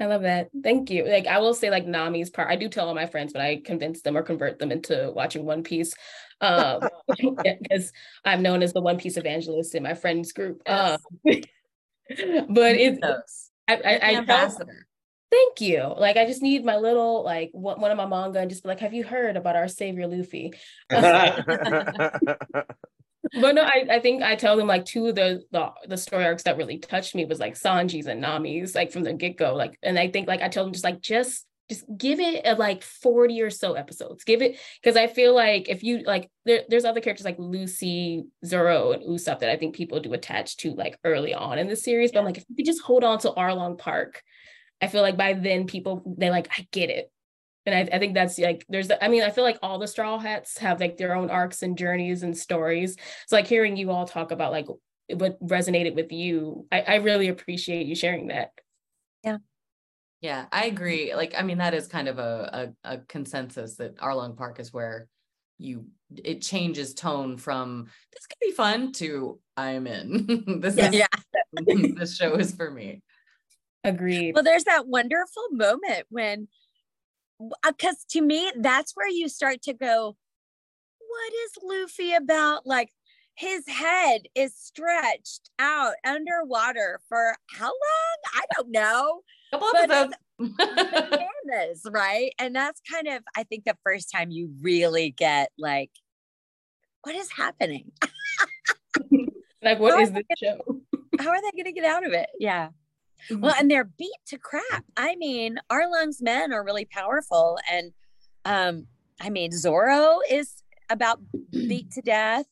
I 0.00 0.06
love 0.06 0.22
that. 0.22 0.50
Thank 0.64 0.90
you. 0.90 1.06
Like 1.06 1.28
I 1.28 1.38
will 1.38 1.54
say 1.54 1.70
like 1.70 1.86
Nami's 1.86 2.30
part, 2.30 2.48
I 2.50 2.56
do 2.56 2.68
tell 2.68 2.88
all 2.88 2.94
my 2.94 3.06
friends, 3.06 3.32
but 3.32 3.42
I 3.42 3.60
convince 3.64 4.02
them 4.02 4.16
or 4.16 4.22
convert 4.22 4.58
them 4.58 4.72
into 4.72 5.12
watching 5.14 5.44
One 5.44 5.62
Piece. 5.62 5.94
Um 6.40 6.80
because 7.60 7.92
I'm 8.24 8.42
known 8.42 8.62
as 8.62 8.72
the 8.72 8.80
One 8.80 8.98
Piece 8.98 9.16
evangelist 9.16 9.74
in 9.74 9.82
my 9.82 9.94
friends 9.94 10.32
group. 10.32 10.62
Yes. 10.66 11.00
Um, 11.24 11.40
but 12.50 12.74
it's 12.74 13.50
I, 13.68 13.74
I, 13.76 13.98
I 14.02 14.14
ambassador. 14.16 14.86
Thank 15.32 15.62
you. 15.62 15.94
Like 15.96 16.18
I 16.18 16.26
just 16.26 16.42
need 16.42 16.62
my 16.62 16.76
little 16.76 17.24
like 17.24 17.48
one, 17.52 17.80
one 17.80 17.90
of 17.90 17.96
my 17.96 18.04
manga 18.04 18.38
and 18.38 18.50
just 18.50 18.62
be 18.62 18.68
like, 18.68 18.80
have 18.80 18.92
you 18.92 19.02
heard 19.02 19.38
about 19.38 19.56
our 19.56 19.66
savior 19.66 20.06
Luffy? 20.06 20.52
but 20.90 21.46
no, 23.32 23.62
I, 23.62 23.86
I 23.90 24.00
think 24.00 24.22
I 24.22 24.36
tell 24.36 24.58
them 24.58 24.66
like 24.66 24.84
two 24.84 25.06
of 25.06 25.14
the, 25.14 25.42
the 25.50 25.70
the 25.88 25.96
story 25.96 26.26
arcs 26.26 26.42
that 26.42 26.58
really 26.58 26.76
touched 26.78 27.14
me 27.14 27.24
was 27.24 27.40
like 27.40 27.54
Sanji's 27.54 28.06
and 28.06 28.20
Nami's, 28.20 28.74
like 28.74 28.92
from 28.92 29.04
the 29.04 29.14
get-go. 29.14 29.54
Like, 29.54 29.78
and 29.82 29.98
I 29.98 30.10
think 30.10 30.28
like 30.28 30.42
I 30.42 30.48
tell 30.48 30.64
them 30.64 30.74
just 30.74 30.84
like 30.84 31.00
just 31.00 31.46
just 31.70 31.86
give 31.96 32.20
it 32.20 32.42
a, 32.44 32.54
like 32.56 32.82
40 32.82 33.40
or 33.40 33.48
so 33.48 33.72
episodes. 33.72 34.24
Give 34.24 34.42
it 34.42 34.58
because 34.82 34.98
I 34.98 35.06
feel 35.06 35.34
like 35.34 35.70
if 35.70 35.82
you 35.82 36.02
like 36.04 36.30
there, 36.44 36.64
there's 36.68 36.84
other 36.84 37.00
characters 37.00 37.24
like 37.24 37.36
Luffy, 37.38 38.24
Zoro, 38.44 38.92
and 38.92 39.02
Usopp 39.02 39.38
that 39.38 39.48
I 39.48 39.56
think 39.56 39.74
people 39.74 39.98
do 40.00 40.12
attach 40.12 40.58
to 40.58 40.74
like 40.74 40.98
early 41.04 41.32
on 41.32 41.58
in 41.58 41.68
the 41.68 41.76
series. 41.76 42.12
But 42.12 42.18
I'm 42.18 42.26
like, 42.26 42.36
if 42.36 42.44
you 42.50 42.56
could 42.56 42.66
just 42.66 42.82
hold 42.82 43.02
on 43.02 43.18
to 43.20 43.30
Arlong 43.30 43.78
Park, 43.78 44.22
I 44.82 44.88
feel 44.88 45.02
like 45.02 45.16
by 45.16 45.32
then 45.34 45.66
people 45.66 46.02
they're 46.18 46.30
like, 46.30 46.48
I 46.58 46.66
get 46.72 46.90
it. 46.90 47.10
and 47.64 47.74
I, 47.74 47.96
I 47.96 47.98
think 48.00 48.14
that's 48.14 48.38
like 48.38 48.66
there's 48.68 48.90
i 49.00 49.06
mean 49.08 49.22
i 49.22 49.30
feel 49.30 49.44
like 49.44 49.58
all 49.62 49.78
the 49.78 49.86
straw 49.86 50.18
hats 50.18 50.58
have 50.58 50.80
like 50.80 50.96
their 50.96 51.14
own 51.14 51.30
arcs 51.30 51.62
and 51.62 51.78
journeys 51.78 52.22
and 52.24 52.36
stories. 52.36 52.96
So 53.28 53.36
like 53.36 53.46
hearing 53.46 53.76
you 53.76 53.90
all 53.92 54.06
talk 54.06 54.32
about 54.32 54.52
like 54.52 54.66
what 55.14 55.40
resonated 55.46 55.94
with 55.94 56.10
you 56.12 56.66
i, 56.72 56.80
I 56.82 56.94
really 56.96 57.28
appreciate 57.28 57.86
you 57.86 57.94
sharing 57.94 58.28
that. 58.28 58.50
Yeah. 59.24 59.38
Yeah 60.20 60.46
i 60.52 60.66
agree. 60.66 61.14
Like 61.14 61.34
i 61.38 61.42
mean 61.42 61.58
that 61.58 61.74
is 61.74 61.86
kind 61.86 62.08
of 62.08 62.18
a, 62.18 62.72
a, 62.84 62.94
a 62.94 62.98
consensus 63.08 63.76
that 63.76 63.96
arlong 63.98 64.36
park 64.36 64.58
is 64.58 64.72
where 64.72 65.06
you 65.58 65.86
it 66.16 66.42
changes 66.42 66.94
tone 66.94 67.36
from 67.36 67.86
this 68.12 68.26
could 68.26 68.40
be 68.40 68.50
fun 68.52 68.90
to 68.92 69.38
i'm 69.56 69.86
in. 69.86 70.44
This 70.60 70.76
yeah, 70.76 70.88
is 70.88 70.94
yeah. 70.94 71.06
this 71.96 72.16
show 72.16 72.34
is 72.34 72.52
for 72.52 72.70
me 72.70 73.02
agreed. 73.84 74.34
Well 74.34 74.44
there's 74.44 74.64
that 74.64 74.86
wonderful 74.86 75.44
moment 75.50 76.06
when 76.08 76.48
because 77.66 77.96
uh, 77.96 78.10
to 78.10 78.20
me 78.20 78.52
that's 78.56 78.92
where 78.94 79.08
you 79.08 79.28
start 79.28 79.62
to 79.62 79.72
go 79.72 80.16
what 81.12 81.32
is 81.44 81.52
luffy 81.62 82.14
about? 82.14 82.66
Like 82.66 82.90
his 83.34 83.66
head 83.68 84.22
is 84.34 84.54
stretched 84.56 85.50
out 85.58 85.94
underwater 86.06 87.00
for 87.08 87.36
how 87.50 87.66
long? 87.66 88.34
I 88.34 88.42
don't 88.56 88.70
know. 88.70 89.20
Couple 89.50 89.68
episodes. 89.76 90.14
bananas, 90.38 91.82
right? 91.90 92.32
And 92.38 92.54
that's 92.56 92.80
kind 92.90 93.06
of 93.08 93.22
i 93.36 93.44
think 93.44 93.64
the 93.64 93.76
first 93.84 94.10
time 94.10 94.30
you 94.30 94.52
really 94.60 95.10
get 95.10 95.50
like 95.58 95.90
what 97.02 97.14
is 97.14 97.30
happening? 97.30 97.92
Like 99.64 99.78
what 99.78 99.92
how 99.92 100.00
is 100.00 100.10
this 100.10 100.24
show? 100.42 100.58
how 101.20 101.30
are 101.30 101.40
they 101.40 101.52
going 101.52 101.66
to 101.66 101.72
get 101.72 101.84
out 101.84 102.04
of 102.04 102.12
it? 102.12 102.28
Yeah 102.40 102.70
well, 103.30 103.54
and 103.58 103.70
they're 103.70 103.84
beat 103.84 104.10
to 104.26 104.38
crap. 104.38 104.84
I 104.96 105.16
mean, 105.16 105.58
Arlong's 105.70 106.20
men 106.20 106.52
are 106.52 106.64
really 106.64 106.84
powerful. 106.84 107.58
And 107.70 107.92
um, 108.44 108.86
I 109.20 109.30
mean, 109.30 109.52
Zoro 109.52 110.20
is 110.28 110.62
about 110.90 111.20
beat 111.50 111.90
to 111.92 112.02
death. 112.02 112.46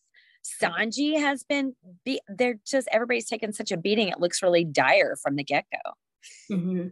Sanji 0.62 1.18
has 1.18 1.44
been 1.44 1.74
beat. 2.04 2.20
They're 2.28 2.58
just 2.66 2.88
everybody's 2.92 3.28
taken 3.28 3.52
such 3.52 3.72
a 3.72 3.76
beating. 3.76 4.08
It 4.08 4.20
looks 4.20 4.42
really 4.42 4.64
dire 4.64 5.16
from 5.22 5.36
the 5.36 5.44
get 5.44 5.66
go. 5.70 6.54
Mm-hmm. 6.54 6.88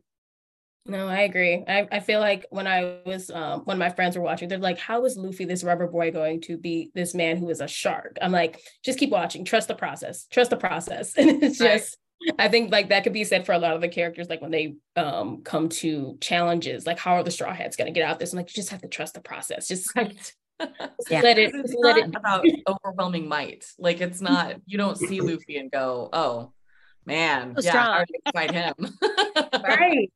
No, 0.89 1.07
I 1.07 1.21
agree. 1.21 1.65
I, 1.69 1.87
I 1.93 2.01
feel 2.01 2.19
like 2.19 2.47
when 2.49 2.67
I 2.67 3.01
was 3.05 3.31
um, 3.31 3.61
when 3.67 3.77
my 3.77 3.91
friends 3.91 4.17
were 4.17 4.23
watching, 4.23 4.49
they're 4.49 4.59
like, 4.59 4.79
"How 4.79 5.05
is 5.05 5.17
Luffy, 5.17 5.45
this 5.45 5.63
rubber 5.63 5.87
boy, 5.87 6.11
going 6.11 6.41
to 6.43 6.57
beat 6.57 6.93
this 6.95 7.15
man 7.15 7.37
who 7.37 7.51
is 7.51 7.61
a 7.61 7.69
shark?" 7.69 8.17
I'm 8.23 8.33
like, 8.33 8.61
"Just 8.83 8.99
keep 8.99 9.11
watching. 9.11 9.45
Trust 9.45 9.69
the 9.69 9.75
process. 9.75 10.27
Trust 10.31 10.51
the 10.51 10.57
process." 10.57 11.15
And 11.19 11.43
it's 11.43 11.59
just 11.59 11.99
I 12.39 12.49
think 12.49 12.73
like 12.73 12.89
that 12.89 13.05
could 13.05 13.13
be 13.13 13.25
said 13.25 13.47
for 13.47 13.53
a 13.53 13.59
lot 13.59 13.75
of 13.75 13.81
the 13.81 13.89
characters, 13.89 14.29
like 14.29 14.41
when 14.41 14.51
they 14.51 14.77
um 14.97 15.43
come 15.43 15.69
to 15.69 16.19
challenges, 16.21 16.87
like 16.87 16.99
how 16.99 17.15
are 17.15 17.23
the 17.23 17.31
straw 17.31 17.53
hats 17.53 17.77
gonna 17.77 17.91
get 17.91 18.09
out 18.09 18.19
this? 18.19 18.33
I'm 18.33 18.39
like, 18.39 18.49
you 18.49 18.61
just 18.61 18.71
have 18.71 18.83
to 18.83 18.89
trust 18.89 19.15
the 19.15 19.21
process. 19.21 19.69
Just 19.69 19.91
right. 19.97 20.33
yeah. 21.11 21.21
let 21.21 21.39
it 21.39 21.53
it's 21.55 21.75
let 21.79 21.97
it 21.97 22.15
about 22.15 22.45
overwhelming 22.67 23.29
might. 23.29 23.65
Like 23.79 24.01
it's 24.01 24.21
not 24.21 24.57
you 24.67 24.77
don't 24.79 24.99
see 24.99 25.21
Luffy 25.23 25.57
and 25.57 25.71
go, 25.71 26.09
oh 26.13 26.53
man, 27.07 27.55
so 27.59 27.69
yeah, 27.69 28.05
I 28.25 28.33
fight 28.33 28.51
him. 28.51 28.75
right. 29.63 30.11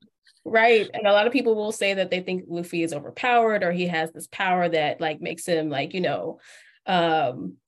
Right. 0.45 0.91
And 0.93 1.07
a 1.07 1.13
lot 1.13 1.29
of 1.29 1.33
people 1.33 1.55
will 1.55 1.71
say 1.71 1.95
that 1.95 2.11
they 2.11 2.21
think 2.21 2.45
Luffy 2.49 2.83
is 2.83 2.93
overpowered 2.93 3.63
or 3.63 3.71
he 3.71 3.87
has 3.87 4.11
this 4.11 4.27
power 4.27 4.69
that 4.69 5.01
like 5.01 5.21
makes 5.21 5.47
him 5.47 5.71
like, 5.71 5.95
you 5.95 6.01
know, 6.01 6.41
um 6.85 7.59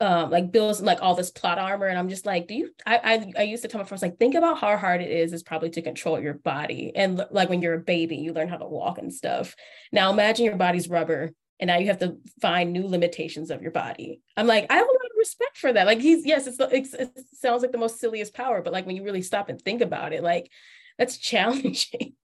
um 0.00 0.30
like 0.30 0.52
builds 0.52 0.80
like 0.80 1.02
all 1.02 1.16
this 1.16 1.30
plot 1.30 1.58
armor 1.58 1.86
and 1.86 1.98
i'm 1.98 2.08
just 2.08 2.24
like 2.24 2.46
do 2.46 2.54
you 2.54 2.70
i 2.86 2.96
i, 2.98 3.32
I 3.40 3.42
used 3.42 3.62
to 3.62 3.68
tell 3.68 3.80
my 3.80 3.84
friends 3.84 4.02
like 4.02 4.18
think 4.18 4.36
about 4.36 4.58
how 4.58 4.76
hard 4.76 5.00
it 5.00 5.10
is 5.10 5.32
is 5.32 5.42
probably 5.42 5.70
to 5.70 5.82
control 5.82 6.20
your 6.20 6.34
body 6.34 6.92
and 6.94 7.24
like 7.30 7.48
when 7.48 7.62
you're 7.62 7.74
a 7.74 7.80
baby 7.80 8.16
you 8.16 8.32
learn 8.32 8.48
how 8.48 8.56
to 8.56 8.66
walk 8.66 8.98
and 8.98 9.12
stuff. 9.12 9.56
Now 9.92 10.12
imagine 10.12 10.44
your 10.44 10.56
body's 10.56 10.88
rubber 10.88 11.32
and 11.60 11.68
now 11.68 11.78
you 11.78 11.88
have 11.88 11.98
to 11.98 12.18
find 12.40 12.72
new 12.72 12.86
limitations 12.86 13.50
of 13.50 13.62
your 13.62 13.72
body. 13.72 14.20
I'm 14.36 14.46
like 14.46 14.66
i 14.70 14.74
have 14.74 14.86
a 14.86 14.90
lot 14.92 15.10
of 15.10 15.16
respect 15.18 15.58
for 15.58 15.72
that. 15.72 15.86
Like 15.86 16.00
he's 16.00 16.24
yes 16.24 16.46
it's, 16.46 16.58
it's 16.60 16.94
it 16.94 17.10
sounds 17.34 17.62
like 17.62 17.72
the 17.72 17.78
most 17.78 17.98
silliest 17.98 18.34
power 18.34 18.62
but 18.62 18.72
like 18.72 18.86
when 18.86 18.96
you 18.96 19.04
really 19.04 19.22
stop 19.22 19.48
and 19.48 19.60
think 19.60 19.80
about 19.80 20.12
it 20.12 20.22
like 20.22 20.50
that's 20.98 21.18
challenging. 21.30 22.14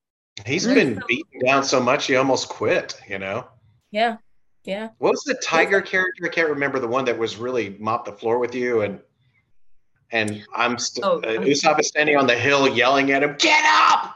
He's 0.45 0.67
been 0.67 1.01
beaten 1.07 1.47
down 1.47 1.65
so 1.65 1.81
much 1.81 2.07
he 2.07 2.17
almost 2.17 2.49
quit 2.49 3.01
you 3.09 3.19
know? 3.19 3.49
Yeah 3.91 4.17
yeah. 4.65 4.89
What 4.99 5.11
was 5.11 5.23
the 5.25 5.35
tiger 5.35 5.81
character? 5.81 6.27
I 6.27 6.29
can't 6.29 6.49
remember 6.49 6.79
the 6.79 6.89
one 6.89 7.05
that 7.05 7.19
was 7.19 7.37
really 7.37 7.77
mopped 7.79 8.07
the 8.07 8.13
floor 8.13 8.39
with 8.39 8.55
you 8.55 8.83
and 8.83 9.01
and 10.11 10.45
I'm 10.55 10.79
st- 10.79 11.05
oh, 11.05 11.19
uh, 11.19 11.41
Usopp 11.43 11.81
is 11.81 11.89
standing 11.89 12.17
on 12.17 12.27
the 12.27 12.37
hill 12.37 12.69
yelling 12.69 13.11
at 13.11 13.23
him, 13.23 13.35
"Get 13.39 13.65
up!" 13.67 14.15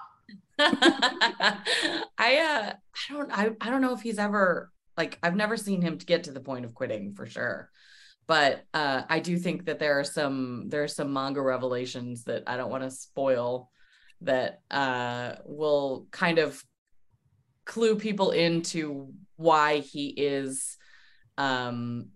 I 0.59 2.07
uh 2.19 2.73
I 2.73 3.13
don't 3.13 3.31
I, 3.33 3.51
I 3.61 3.71
don't 3.71 3.81
know 3.81 3.95
if 3.95 4.01
he's 4.01 4.19
ever 4.19 4.71
like 4.97 5.19
I've 5.23 5.37
never 5.37 5.57
seen 5.57 5.83
him 5.83 5.99
to 5.99 6.07
get 6.07 6.25
to 6.25 6.33
the 6.33 6.41
point 6.41 6.65
of 6.65 6.75
quitting 6.75 7.15
for 7.15 7.27
sure. 7.27 7.71
But 8.27 8.65
uh 8.75 9.03
I 9.09 9.21
do 9.21 9.39
think 9.39 9.67
that 9.67 9.79
there 9.79 9.99
are 9.99 10.05
some 10.05 10.69
there 10.69 10.83
are 10.83 10.89
some 10.89 11.13
manga 11.13 11.43
revelations 11.43 12.25
that 12.25 12.45
I 12.47 12.57
don't 12.57 12.71
want 12.71 12.85
to 12.85 12.91
spoil 12.91 13.71
that 14.23 14.61
uh 14.71 15.37
will 15.45 16.07
kind 16.11 16.39
of 16.39 16.63
clue 17.65 17.97
people 17.97 18.31
into 18.31 19.13
why 19.39 19.79
he 19.79 20.09
is 20.09 20.77
um, 21.39 22.09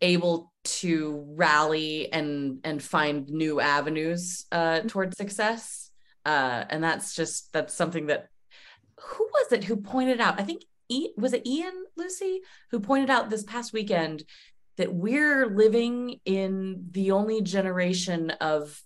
able 0.00 0.52
to 0.62 1.24
rally 1.36 2.12
and 2.12 2.58
and 2.64 2.82
find 2.82 3.28
new 3.28 3.60
avenues 3.60 4.44
uh, 4.52 4.80
towards 4.80 5.16
success. 5.16 5.90
Uh, 6.26 6.64
and 6.68 6.84
that's 6.84 7.14
just 7.14 7.52
that's 7.52 7.72
something 7.74 8.06
that 8.06 8.28
who 8.98 9.26
was 9.32 9.52
it 9.52 9.64
who 9.64 9.76
pointed 9.76 10.20
out? 10.20 10.38
I 10.38 10.44
think 10.44 10.62
was 11.16 11.32
it 11.32 11.46
Ian 11.46 11.84
Lucy 11.96 12.40
who 12.70 12.80
pointed 12.80 13.10
out 13.10 13.30
this 13.30 13.44
past 13.44 13.72
weekend 13.72 14.24
that 14.76 14.92
we're 14.92 15.46
living 15.46 16.20
in 16.24 16.86
the 16.90 17.12
only 17.12 17.42
generation 17.42 18.30
of 18.40 18.80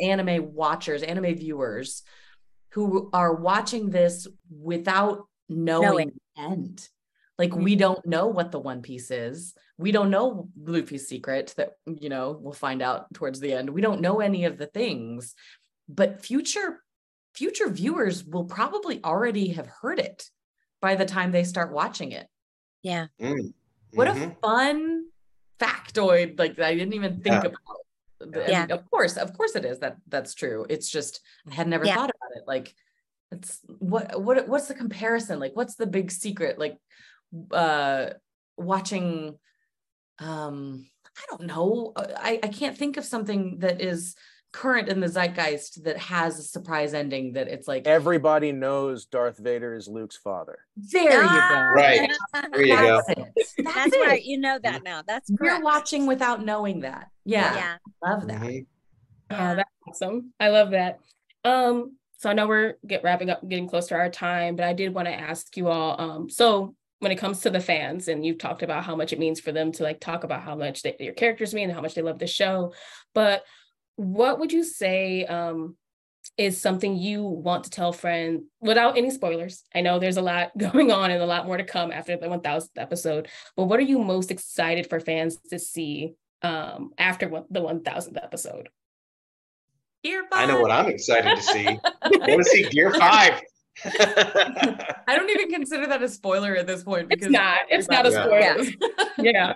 anime 0.00 0.52
watchers, 0.52 1.02
anime 1.02 1.34
viewers 1.34 2.02
who 2.72 3.10
are 3.12 3.34
watching 3.34 3.90
this 3.90 4.26
without 4.50 5.26
knowing, 5.48 5.82
knowing. 5.82 6.12
The 6.40 6.52
end. 6.52 6.88
Like 7.38 7.54
we 7.54 7.74
don't 7.74 8.04
know 8.04 8.26
what 8.26 8.52
the 8.52 8.58
One 8.58 8.82
Piece 8.82 9.10
is. 9.10 9.54
We 9.78 9.92
don't 9.92 10.10
know 10.10 10.50
Luffy's 10.62 11.08
secret 11.08 11.54
that 11.56 11.70
you 11.86 12.10
know 12.10 12.38
we'll 12.38 12.52
find 12.52 12.82
out 12.82 13.12
towards 13.14 13.40
the 13.40 13.54
end. 13.54 13.70
We 13.70 13.80
don't 13.80 14.02
know 14.02 14.20
any 14.20 14.44
of 14.44 14.58
the 14.58 14.66
things, 14.66 15.34
but 15.88 16.24
future 16.24 16.82
future 17.34 17.70
viewers 17.70 18.24
will 18.24 18.44
probably 18.44 19.02
already 19.02 19.48
have 19.48 19.68
heard 19.80 19.98
it 19.98 20.28
by 20.82 20.96
the 20.96 21.06
time 21.06 21.32
they 21.32 21.44
start 21.44 21.72
watching 21.72 22.12
it. 22.12 22.26
Yeah. 22.82 23.06
Mm. 23.20 23.54
What 23.94 24.08
mm-hmm. 24.08 24.30
a 24.30 24.36
fun 24.42 25.06
factoid 25.58 26.38
like 26.38 26.58
I 26.58 26.74
didn't 26.74 26.94
even 26.94 27.20
think 27.22 27.42
yeah. 27.42 27.50
about. 28.20 28.48
yeah. 28.48 28.66
of 28.68 28.90
course, 28.90 29.16
of 29.16 29.32
course 29.32 29.56
it 29.56 29.64
is 29.64 29.78
that 29.78 29.96
that's 30.08 30.34
true. 30.34 30.66
It's 30.68 30.90
just 30.90 31.20
I 31.50 31.54
had 31.54 31.68
never 31.68 31.86
yeah. 31.86 31.94
thought 31.94 32.10
about 32.10 32.36
it. 32.36 32.42
Like 32.46 32.74
it's 33.32 33.60
what 33.66 34.20
what 34.20 34.48
what's 34.48 34.68
the 34.68 34.74
comparison 34.74 35.38
like 35.38 35.52
what's 35.54 35.76
the 35.76 35.86
big 35.86 36.10
secret 36.10 36.58
like 36.58 36.76
uh 37.52 38.06
watching 38.56 39.38
um 40.18 40.86
i 41.16 41.22
don't 41.30 41.46
know 41.46 41.92
uh, 41.96 42.06
i 42.16 42.40
i 42.42 42.48
can't 42.48 42.76
think 42.76 42.96
of 42.96 43.04
something 43.04 43.58
that 43.60 43.80
is 43.80 44.16
current 44.52 44.88
in 44.88 45.00
the 45.00 45.06
zeitgeist 45.06 45.84
that 45.84 45.96
has 45.96 46.38
a 46.38 46.42
surprise 46.42 46.92
ending 46.92 47.34
that 47.34 47.46
it's 47.46 47.68
like 47.68 47.86
everybody 47.86 48.50
knows 48.50 49.06
Darth 49.06 49.38
Vader 49.38 49.74
is 49.74 49.86
Luke's 49.86 50.16
father. 50.16 50.58
There 50.76 51.22
ah, 51.24 51.34
you 51.34 51.54
go. 51.54 51.80
Right. 51.80 52.10
There 52.52 52.66
you 52.66 52.76
That's 52.76 53.14
go. 53.14 53.22
It. 53.22 53.32
That's, 53.58 53.74
That's 53.74 53.96
right. 53.98 54.24
You 54.24 54.38
know 54.38 54.58
that 54.62 54.82
now. 54.82 55.02
That's 55.06 55.30
correct. 55.30 55.42
You're 55.42 55.62
watching 55.62 56.06
without 56.06 56.44
knowing 56.44 56.80
that. 56.80 57.08
Yeah. 57.24 57.54
Yeah. 57.54 57.76
Love 58.04 58.26
that. 58.26 58.40
Mm-hmm. 58.40 58.60
Oh, 59.32 59.54
that's 59.54 59.70
awesome. 59.88 60.32
I 60.40 60.48
love 60.48 60.72
that. 60.72 60.98
Um, 61.44 61.96
so 62.20 62.28
I 62.28 62.34
know 62.34 62.46
we're 62.46 62.74
get 62.86 63.02
wrapping 63.02 63.30
up, 63.30 63.48
getting 63.48 63.66
close 63.66 63.86
to 63.86 63.94
our 63.94 64.10
time, 64.10 64.54
but 64.54 64.66
I 64.66 64.74
did 64.74 64.92
want 64.92 65.08
to 65.08 65.14
ask 65.14 65.56
you 65.56 65.68
all. 65.68 65.98
Um, 65.98 66.28
so 66.28 66.74
when 66.98 67.12
it 67.12 67.16
comes 67.16 67.40
to 67.40 67.50
the 67.50 67.60
fans, 67.60 68.08
and 68.08 68.26
you've 68.26 68.36
talked 68.36 68.62
about 68.62 68.84
how 68.84 68.94
much 68.94 69.14
it 69.14 69.18
means 69.18 69.40
for 69.40 69.52
them 69.52 69.72
to 69.72 69.84
like 69.84 70.00
talk 70.00 70.22
about 70.22 70.42
how 70.42 70.54
much 70.54 70.82
they, 70.82 70.94
your 71.00 71.14
characters 71.14 71.54
mean 71.54 71.64
and 71.64 71.72
how 71.72 71.80
much 71.80 71.94
they 71.94 72.02
love 72.02 72.18
the 72.18 72.26
show, 72.26 72.74
but 73.14 73.42
what 73.96 74.38
would 74.38 74.52
you 74.52 74.64
say 74.64 75.24
um, 75.24 75.78
is 76.36 76.60
something 76.60 76.94
you 76.94 77.22
want 77.22 77.64
to 77.64 77.70
tell 77.70 77.90
friends 77.90 78.42
without 78.60 78.98
any 78.98 79.08
spoilers? 79.08 79.64
I 79.74 79.80
know 79.80 79.98
there's 79.98 80.18
a 80.18 80.22
lot 80.22 80.50
going 80.58 80.90
on 80.90 81.10
and 81.10 81.22
a 81.22 81.26
lot 81.26 81.46
more 81.46 81.56
to 81.56 81.64
come 81.64 81.90
after 81.90 82.18
the 82.18 82.26
1000th 82.26 82.68
episode, 82.76 83.28
but 83.56 83.64
what 83.64 83.78
are 83.78 83.82
you 83.82 83.98
most 83.98 84.30
excited 84.30 84.90
for 84.90 85.00
fans 85.00 85.38
to 85.48 85.58
see 85.58 86.16
um, 86.42 86.90
after 86.98 87.30
the 87.48 87.62
1000th 87.62 88.22
episode? 88.22 88.68
Gear 90.02 90.24
five. 90.30 90.48
I 90.48 90.52
know 90.52 90.60
what 90.60 90.70
I'm 90.70 90.86
excited 90.86 91.36
to 91.36 91.42
see. 91.42 91.66
I 92.02 92.10
want 92.10 92.38
to 92.38 92.44
see 92.44 92.64
Gear 92.64 92.92
Five. 92.94 93.40
I 93.84 95.16
don't 95.16 95.30
even 95.30 95.50
consider 95.50 95.86
that 95.86 96.02
a 96.02 96.08
spoiler 96.08 96.56
at 96.56 96.66
this 96.66 96.82
point 96.82 97.08
because 97.08 97.26
it's 97.26 97.32
not. 97.32 97.60
It's 97.68 97.88
not 97.88 98.06
a 98.06 98.12
spoiler. 98.12 98.38
Yeah. 98.38 99.04
yeah. 99.18 99.54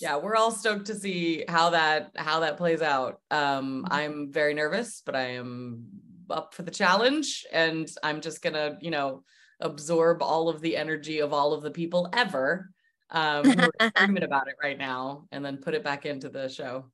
yeah. 0.00 0.16
we're 0.16 0.36
all 0.36 0.50
stoked 0.50 0.86
to 0.86 0.94
see 0.94 1.44
how 1.48 1.70
that 1.70 2.12
how 2.16 2.40
that 2.40 2.56
plays 2.56 2.82
out. 2.82 3.20
Um, 3.30 3.86
I'm 3.90 4.32
very 4.32 4.54
nervous, 4.54 5.02
but 5.04 5.14
I 5.14 5.32
am 5.32 5.86
up 6.30 6.54
for 6.54 6.62
the 6.62 6.70
challenge, 6.70 7.46
and 7.52 7.90
I'm 8.02 8.20
just 8.20 8.42
gonna, 8.42 8.78
you 8.80 8.90
know, 8.90 9.24
absorb 9.60 10.22
all 10.22 10.48
of 10.48 10.60
the 10.60 10.76
energy 10.76 11.20
of 11.20 11.32
all 11.32 11.52
of 11.52 11.62
the 11.62 11.70
people 11.70 12.08
ever 12.12 12.70
um, 13.10 13.44
who 13.44 13.70
are 13.80 13.90
screaming 13.96 14.22
about 14.22 14.48
it 14.48 14.56
right 14.62 14.78
now 14.78 15.26
and 15.32 15.44
then 15.44 15.58
put 15.58 15.74
it 15.74 15.84
back 15.84 16.06
into 16.06 16.28
the 16.28 16.48
show. 16.48 16.90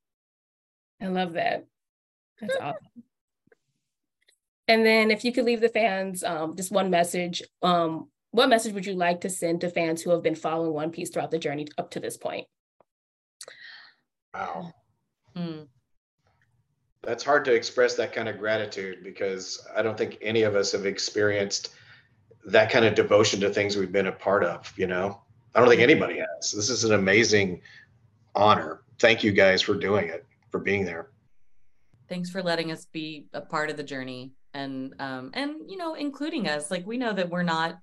I 1.01 1.07
love 1.07 1.33
that. 1.33 1.67
That's 2.41 2.57
awesome. 2.61 3.05
And 4.69 4.87
then 4.87 5.11
if 5.11 5.25
you 5.25 5.33
could 5.33 5.45
leave 5.45 5.61
the 5.61 5.69
fans 5.69 6.25
um, 6.25 6.57
just 6.57 6.73
one 6.73 6.91
message, 6.91 7.43
um, 7.63 8.09
what 8.31 8.49
message 8.49 8.73
would 8.73 8.87
you 8.87 8.95
like 8.95 9.21
to 9.23 9.31
send 9.31 9.61
to 9.61 9.69
fans 9.69 10.03
who 10.03 10.11
have 10.11 10.23
been 10.23 10.35
following 10.35 10.73
One 10.73 10.91
Piece 10.91 11.11
throughout 11.11 11.31
the 11.31 11.39
journey 11.39 11.67
up 11.77 11.91
to 11.91 12.01
this 12.01 12.17
point? 12.17 12.47
Wow. 14.33 14.73
Hmm. 15.37 15.63
That's 17.03 17.25
hard 17.25 17.45
to 17.47 17.53
express 17.53 17.95
that 17.97 18.13
kind 18.13 18.29
of 18.29 18.39
gratitude 18.39 19.03
because 19.03 19.67
I 19.77 19.83
don't 19.83 19.99
think 19.99 20.19
any 20.23 20.43
of 20.43 20.55
us 20.55 20.73
have 20.73 20.87
experienced 20.87 21.75
that 22.47 22.71
kind 22.71 22.85
of 22.85 22.95
devotion 22.95 23.41
to 23.41 23.51
things 23.51 23.77
we've 23.77 23.93
been 23.93 24.07
a 24.07 24.13
part 24.13 24.45
of, 24.45 24.73
you 24.77 24.87
know? 24.87 25.21
I 25.55 25.61
don't 25.61 25.69
think 25.69 25.83
anybody 25.83 26.19
has. 26.19 26.51
This 26.51 26.71
is 26.71 26.85
an 26.85 26.95
amazing 26.95 27.61
honor. 28.35 28.81
Thank 28.99 29.23
you 29.23 29.33
guys 29.33 29.61
for 29.61 29.75
doing 29.75 30.09
it, 30.09 30.25
for 30.51 30.59
being 30.59 30.85
there. 30.85 31.12
Thanks 32.09 32.31
for 32.31 32.43
letting 32.43 32.73
us 32.73 32.87
be 32.87 33.27
a 33.33 33.41
part 33.41 33.71
of 33.71 33.77
the 33.77 33.83
journey 33.83 34.33
and 34.55 34.95
um 34.99 35.31
and 35.33 35.55
you 35.67 35.79
know 35.79 35.95
including 35.95 36.47
us 36.47 36.71
like 36.71 36.87
we 36.87 36.99
know 36.99 37.15
that 37.15 37.31
we're 37.31 37.43
not 37.43 37.79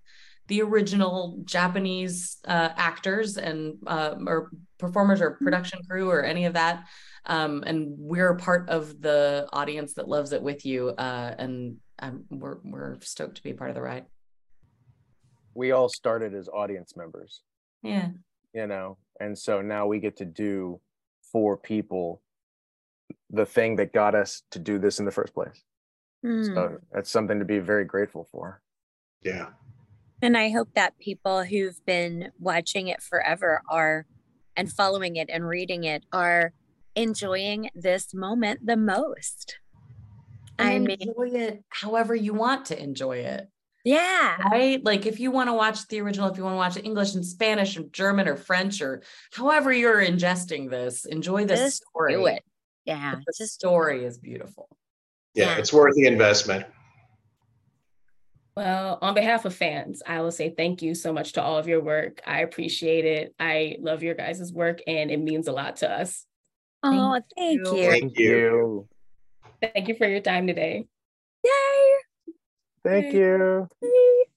the 0.50 0.62
original 0.64 1.40
Japanese 1.46 2.38
uh, 2.46 2.70
actors 2.76 3.38
and 3.38 3.76
uh, 3.86 4.16
or 4.26 4.50
performers 4.80 5.22
or 5.22 5.38
production 5.42 5.80
crew 5.88 6.10
or 6.10 6.24
any 6.24 6.46
of 6.46 6.54
that. 6.54 6.86
Um, 7.28 7.64
and 7.68 7.94
we're 7.98 8.36
part 8.36 8.68
of 8.68 9.00
the 9.00 9.48
audience 9.54 9.94
that 9.94 10.10
loves 10.10 10.34
it 10.34 10.42
with 10.42 10.66
you. 10.66 10.90
Uh, 10.90 11.36
and 11.38 11.78
um, 12.00 12.26
we're 12.32 12.58
we're 12.64 12.98
stoked 13.02 13.36
to 13.36 13.44
be 13.44 13.54
part 13.54 13.70
of 13.70 13.76
the 13.76 13.82
ride. 13.82 14.06
We 15.54 15.72
all 15.72 15.88
started 15.88 16.34
as 16.34 16.50
audience 16.50 16.98
members. 16.98 17.44
Yeah. 17.84 18.10
You 18.54 18.66
know, 18.66 18.98
and 19.20 19.38
so 19.38 19.62
now 19.62 19.86
we 19.86 20.00
get 20.00 20.18
to 20.18 20.26
do 20.26 20.82
for 21.32 21.58
people 21.58 22.24
the 23.30 23.46
thing 23.46 23.76
that 23.78 23.94
got 23.94 24.16
us 24.16 24.44
to 24.52 24.60
do 24.60 24.80
this 24.80 25.00
in 25.00 25.06
the 25.06 25.12
first 25.12 25.34
place. 25.34 25.64
Hmm. 26.24 26.44
So 26.44 26.78
that's 26.92 27.12
something 27.12 27.40
to 27.40 27.46
be 27.46 27.60
very 27.60 27.86
grateful 27.86 28.28
for. 28.32 28.62
Yeah. 29.22 29.48
And 30.22 30.38
I 30.38 30.50
hope 30.50 30.70
that 30.76 30.98
people 31.00 31.44
who've 31.44 31.80
been 31.86 32.32
watching 32.40 32.88
it 32.88 33.02
forever 33.02 33.62
are 33.70 34.06
and 34.58 34.72
following 34.72 35.16
it 35.16 35.30
and 35.32 35.48
reading 35.48 35.86
it 35.86 36.04
are 36.12 36.54
enjoying 36.96 37.70
this 37.74 38.14
moment 38.14 38.66
the 38.66 38.76
most. 38.76 39.60
And 40.58 40.70
I 40.70 40.80
mean, 40.80 40.98
enjoy 41.00 41.38
it 41.38 41.64
however 41.70 42.14
you 42.14 42.34
want 42.34 42.66
to 42.66 42.82
enjoy 42.82 43.20
it. 43.20 43.48
yeah. 43.86 44.36
Right? 44.52 44.84
Like 44.84 45.06
if 45.06 45.22
you 45.22 45.32
want 45.32 45.48
to 45.48 45.54
watch 45.54 45.88
the 45.88 46.02
original, 46.02 46.28
if 46.28 46.38
you 46.38 46.44
want 46.44 46.56
to 46.56 46.58
watch 46.58 46.76
it 46.76 46.86
English 46.86 47.16
and 47.16 47.26
Spanish 47.26 47.78
and 47.78 47.94
German 47.94 48.28
or 48.28 48.36
French 48.36 48.82
or 48.82 49.02
however 49.32 49.72
you're 49.72 50.04
ingesting 50.04 50.70
this, 50.70 51.06
enjoy 51.06 51.46
this 51.46 51.60
Just 51.62 51.86
story. 51.88 52.16
Do 52.16 52.26
it. 52.26 52.44
Yeah. 52.90 53.16
The 53.24 53.34
Just 53.38 53.54
story 53.54 54.04
is 54.04 54.18
beautiful. 54.18 54.68
Yeah. 55.36 55.46
Yeah. 55.46 55.58
It's 55.60 55.72
worth 55.72 55.94
the 55.96 56.08
investment. 56.08 56.66
Well, 58.58 58.98
on 59.02 59.14
behalf 59.14 59.46
of 59.46 59.54
fans, 59.54 60.02
I 60.08 60.22
will 60.22 60.32
say 60.32 60.50
thank 60.50 60.82
you 60.82 60.96
so 60.96 61.14
much 61.14 61.34
to 61.34 61.42
all 61.42 61.60
of 61.60 61.68
your 61.68 61.82
work. 61.82 62.20
I 62.26 62.42
appreciate 62.42 63.06
it. 63.06 63.36
I 63.40 63.78
love 63.80 64.02
your 64.02 64.16
guys' 64.16 64.52
work 64.52 64.82
and 64.88 65.12
it 65.12 65.20
means 65.20 65.48
a 65.48 65.52
lot 65.52 65.78
to 65.78 65.92
us. 65.92 66.26
oh, 66.82 67.22
thank 67.38 67.60
you. 67.60 67.78
you. 67.78 67.90
Thank 67.90 68.18
you. 68.18 68.88
Thank 69.62 69.88
you 69.88 69.96
for 69.96 70.08
your 70.08 70.22
time 70.22 70.48
today. 70.48 70.86
Yay. 71.46 72.34
Thank 72.84 73.14
you. 73.14 73.68
Yay. 73.84 74.29